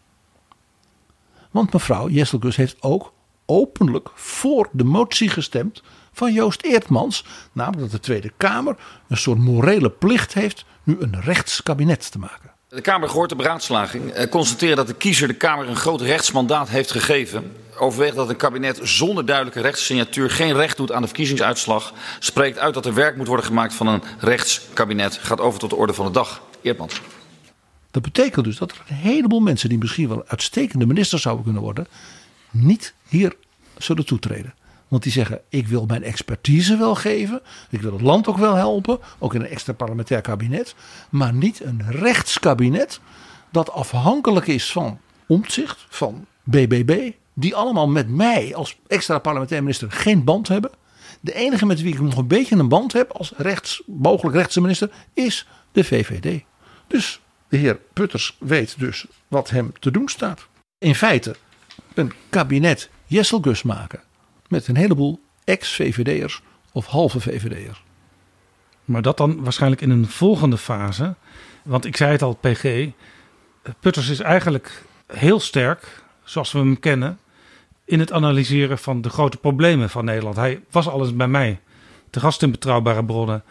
[1.50, 3.12] Want mevrouw Jesselgus heeft ook
[3.46, 7.24] openlijk voor de motie gestemd van Joost Eertmans.
[7.52, 8.76] Namelijk dat de Tweede Kamer
[9.08, 12.52] een soort morele plicht heeft nu een rechtskabinet te maken.
[12.74, 14.10] De Kamer gehoord de beraadslaging.
[14.10, 17.52] Eh, constateert dat de kiezer de Kamer een groot rechtsmandaat heeft gegeven.
[17.78, 21.92] Overweegt dat een kabinet zonder duidelijke rechtssignatuur geen recht doet aan de verkiezingsuitslag.
[22.18, 25.18] Spreekt uit dat er werk moet worden gemaakt van een rechtskabinet.
[25.22, 26.42] Gaat over tot de orde van de dag.
[26.62, 27.00] Eertmans.
[27.90, 31.62] Dat betekent dus dat er een heleboel mensen die misschien wel uitstekende ministers zouden kunnen
[31.62, 31.86] worden,
[32.50, 33.36] niet hier
[33.78, 34.54] zullen toetreden.
[34.92, 38.54] Want die zeggen: ik wil mijn expertise wel geven, ik wil het land ook wel
[38.54, 40.74] helpen, ook in een extra parlementair kabinet,
[41.10, 43.00] maar niet een rechtskabinet
[43.50, 49.92] dat afhankelijk is van omzicht, van BBB, die allemaal met mij als extra parlementair minister
[49.92, 50.70] geen band hebben.
[51.20, 54.60] De enige met wie ik nog een beetje een band heb als rechts, mogelijk rechtse
[54.60, 56.42] minister is de VVD.
[56.86, 60.46] Dus de heer Putters weet dus wat hem te doen staat.
[60.78, 61.36] In feite
[61.94, 64.10] een kabinet Jesselgus maken
[64.52, 66.42] met een heleboel ex-VVD'ers
[66.72, 67.82] of halve VVD'ers.
[68.84, 71.14] Maar dat dan waarschijnlijk in een volgende fase.
[71.64, 72.88] Want ik zei het al, PG.
[73.80, 77.18] Putters is eigenlijk heel sterk, zoals we hem kennen,
[77.84, 80.36] in het analyseren van de grote problemen van Nederland.
[80.36, 81.60] Hij was al eens bij mij
[82.10, 83.44] te gast in Betrouwbare Bronnen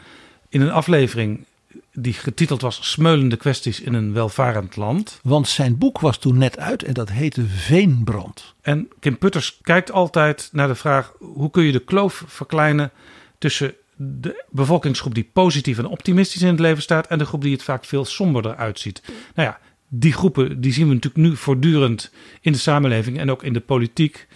[0.49, 1.45] in een aflevering
[1.93, 5.19] die getiteld was Smeulende kwesties in een welvarend land.
[5.23, 8.53] Want zijn boek was toen net uit en dat heette Veenbrand.
[8.61, 12.91] En Kim Putters kijkt altijd naar de vraag: hoe kun je de kloof verkleinen
[13.37, 17.51] tussen de bevolkingsgroep die positief en optimistisch in het leven staat en de groep die
[17.51, 19.01] het vaak veel somberder uitziet.
[19.35, 22.11] Nou ja, die groepen die zien we natuurlijk nu voortdurend
[22.41, 24.27] in de samenleving en ook in de politiek.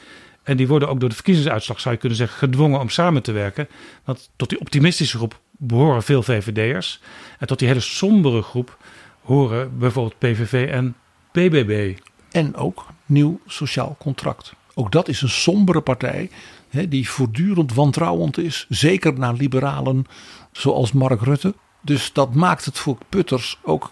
[0.44, 3.32] En die worden ook door de verkiezingsuitslag, zou je kunnen zeggen, gedwongen om samen te
[3.32, 3.68] werken.
[4.04, 7.02] Want tot die optimistische groep behoren veel VVD'ers.
[7.40, 8.78] En tot die hele sombere groep
[9.22, 10.96] horen bijvoorbeeld PVV en
[11.32, 11.98] BBB.
[12.32, 14.54] En ook Nieuw Sociaal Contract.
[14.74, 16.30] Ook dat is een sombere partij
[16.70, 18.66] hè, die voortdurend wantrouwend is.
[18.70, 20.06] Zeker naar liberalen
[20.52, 21.56] zoals Mark Rutte.
[21.82, 23.92] Dus dat maakt het voor Putters ook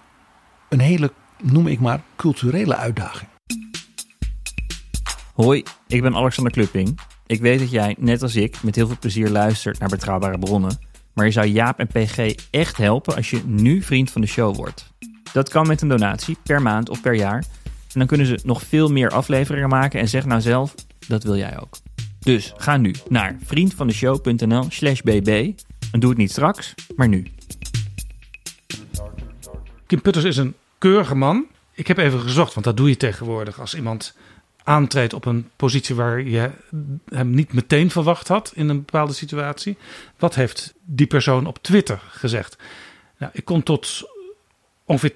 [0.69, 1.11] een hele,
[1.41, 3.29] noem ik maar, culturele uitdaging.
[5.33, 6.99] Hoi, ik ben Alexander Klupping.
[7.25, 10.77] Ik weet dat jij, net als ik, met heel veel plezier luistert naar betrouwbare bronnen.
[11.13, 14.55] Maar je zou Jaap en PG echt helpen als je nu vriend van de show
[14.55, 14.91] wordt.
[15.33, 17.43] Dat kan met een donatie, per maand of per jaar.
[17.63, 20.75] En dan kunnen ze nog veel meer afleveringen maken en zeg nou zelf,
[21.07, 21.77] dat wil jij ook.
[22.19, 25.51] Dus ga nu naar vriendvandeshow.nl slash bb.
[25.91, 27.27] En doe het niet straks, maar nu.
[29.87, 31.45] Kim Putters is een keurige man.
[31.73, 34.15] Ik heb even gezocht, want dat doe je tegenwoordig als iemand
[34.63, 36.51] aantreedt op een positie waar je
[37.09, 39.77] hem niet meteen verwacht had in een bepaalde situatie.
[40.17, 42.57] Wat heeft die persoon op Twitter gezegd?
[43.17, 44.09] Nou, ik kon tot
[44.85, 45.13] ongeveer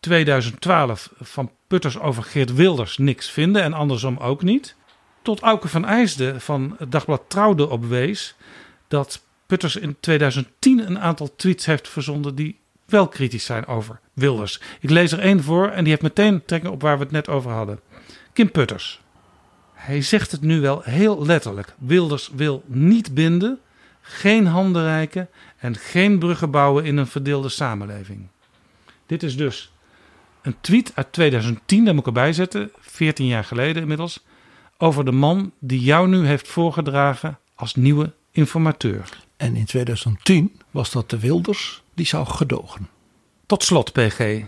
[0.00, 4.74] 2012 van Putters over Geert Wilders niks vinden en andersom ook niet.
[5.22, 8.34] Tot Auke van IJsden van het dagblad Trouwde opwees
[8.88, 14.60] dat Putters in 2010 een aantal tweets heeft verzonden die wel kritisch zijn over Wilders.
[14.80, 17.28] Ik lees er één voor en die heeft meteen trekken op waar we het net
[17.28, 17.80] over hadden.
[18.32, 19.00] Kim Putters.
[19.72, 21.74] Hij zegt het nu wel heel letterlijk.
[21.78, 23.60] Wilders wil niet binden,
[24.00, 25.28] geen handen reiken
[25.58, 28.26] en geen bruggen bouwen in een verdeelde samenleving.
[29.06, 29.72] Dit is dus
[30.42, 34.24] een tweet uit 2010, daar moet ik erbij zetten, 14 jaar geleden inmiddels,
[34.78, 39.08] over de man die jou nu heeft voorgedragen als nieuwe informateur.
[39.36, 42.88] En in 2010 was dat de Wilders die zou gedogen.
[43.46, 44.42] Tot slot, PG.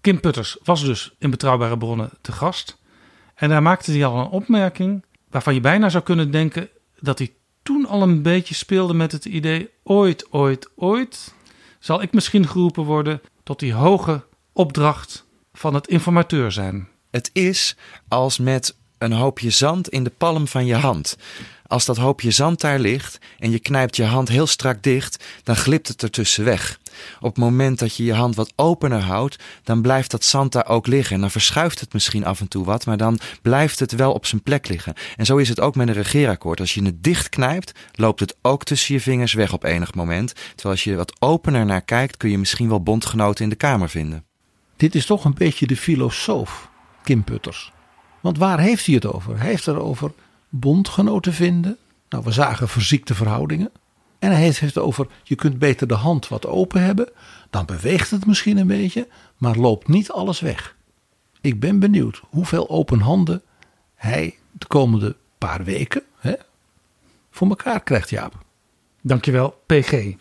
[0.00, 2.78] Kim Putters was dus in Betrouwbare Bronnen te gast.
[3.34, 6.68] En daar maakte hij al een opmerking waarvan je bijna zou kunnen denken
[7.00, 7.32] dat hij
[7.62, 11.34] toen al een beetje speelde met het idee: ooit, ooit, ooit
[11.78, 16.88] zal ik misschien geroepen worden tot die hoge opdracht van het informateur zijn.
[17.10, 17.76] Het is
[18.08, 21.16] als met een hoopje zand in de palm van je hand.
[21.66, 25.56] Als dat hoopje zand daar ligt en je knijpt je hand heel strak dicht, dan
[25.56, 26.79] glipt het ertussen weg.
[27.20, 30.66] Op het moment dat je je hand wat opener houdt, dan blijft dat zand daar
[30.66, 31.14] ook liggen.
[31.14, 34.26] En dan verschuift het misschien af en toe wat, maar dan blijft het wel op
[34.26, 34.94] zijn plek liggen.
[35.16, 36.60] En zo is het ook met een regeerakkoord.
[36.60, 40.34] Als je het dicht knijpt, loopt het ook tussen je vingers weg op enig moment.
[40.34, 43.88] Terwijl als je wat opener naar kijkt, kun je misschien wel bondgenoten in de Kamer
[43.88, 44.24] vinden.
[44.76, 46.70] Dit is toch een beetje de filosoof,
[47.02, 47.72] Kim Putters.
[48.20, 49.38] Want waar heeft hij het over?
[49.38, 50.12] Hij heeft het over
[50.48, 51.76] bondgenoten vinden.
[52.08, 53.70] Nou, we zagen verziekte verhoudingen.
[54.20, 57.08] En hij heeft het over, je kunt beter de hand wat open hebben.
[57.50, 60.76] Dan beweegt het misschien een beetje, maar loopt niet alles weg.
[61.40, 63.42] Ik ben benieuwd hoeveel open handen
[63.94, 66.34] hij de komende paar weken hè,
[67.30, 68.44] voor elkaar krijgt, Jaap.
[69.02, 70.14] Dankjewel, PG.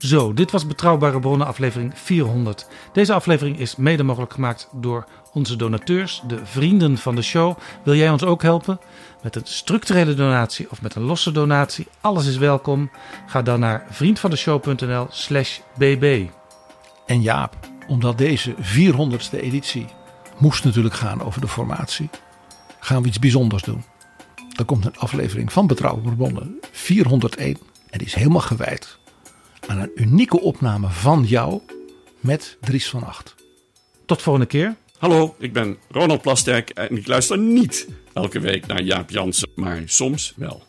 [0.00, 2.66] Zo, dit was Betrouwbare Bronnen aflevering 400.
[2.92, 7.56] Deze aflevering is mede mogelijk gemaakt door onze donateurs, de vrienden van de show.
[7.84, 8.80] Wil jij ons ook helpen?
[9.22, 12.90] Met een structurele donatie of met een losse donatie, alles is welkom.
[13.26, 16.28] Ga dan naar vriendvandeshow.nl slash bb.
[17.06, 17.56] En Jaap,
[17.88, 19.86] omdat deze 400ste editie
[20.38, 22.10] moest natuurlijk gaan over de formatie,
[22.78, 23.84] gaan we iets bijzonders doen.
[24.56, 27.58] Er komt een aflevering van Betrouwbare Bronnen 401
[27.90, 28.98] en die is helemaal gewijd
[29.70, 31.60] aan een unieke opname van jou
[32.20, 33.34] met Dries van Acht.
[34.06, 34.76] Tot volgende keer.
[34.98, 39.82] Hallo, ik ben Ronald Plasterk en ik luister niet elke week naar Jaap Jansen, maar
[39.84, 40.62] soms wel.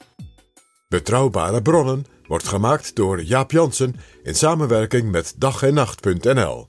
[0.88, 6.68] Betrouwbare bronnen wordt gemaakt door Jaap Jansen in samenwerking met dag en nacht.nl.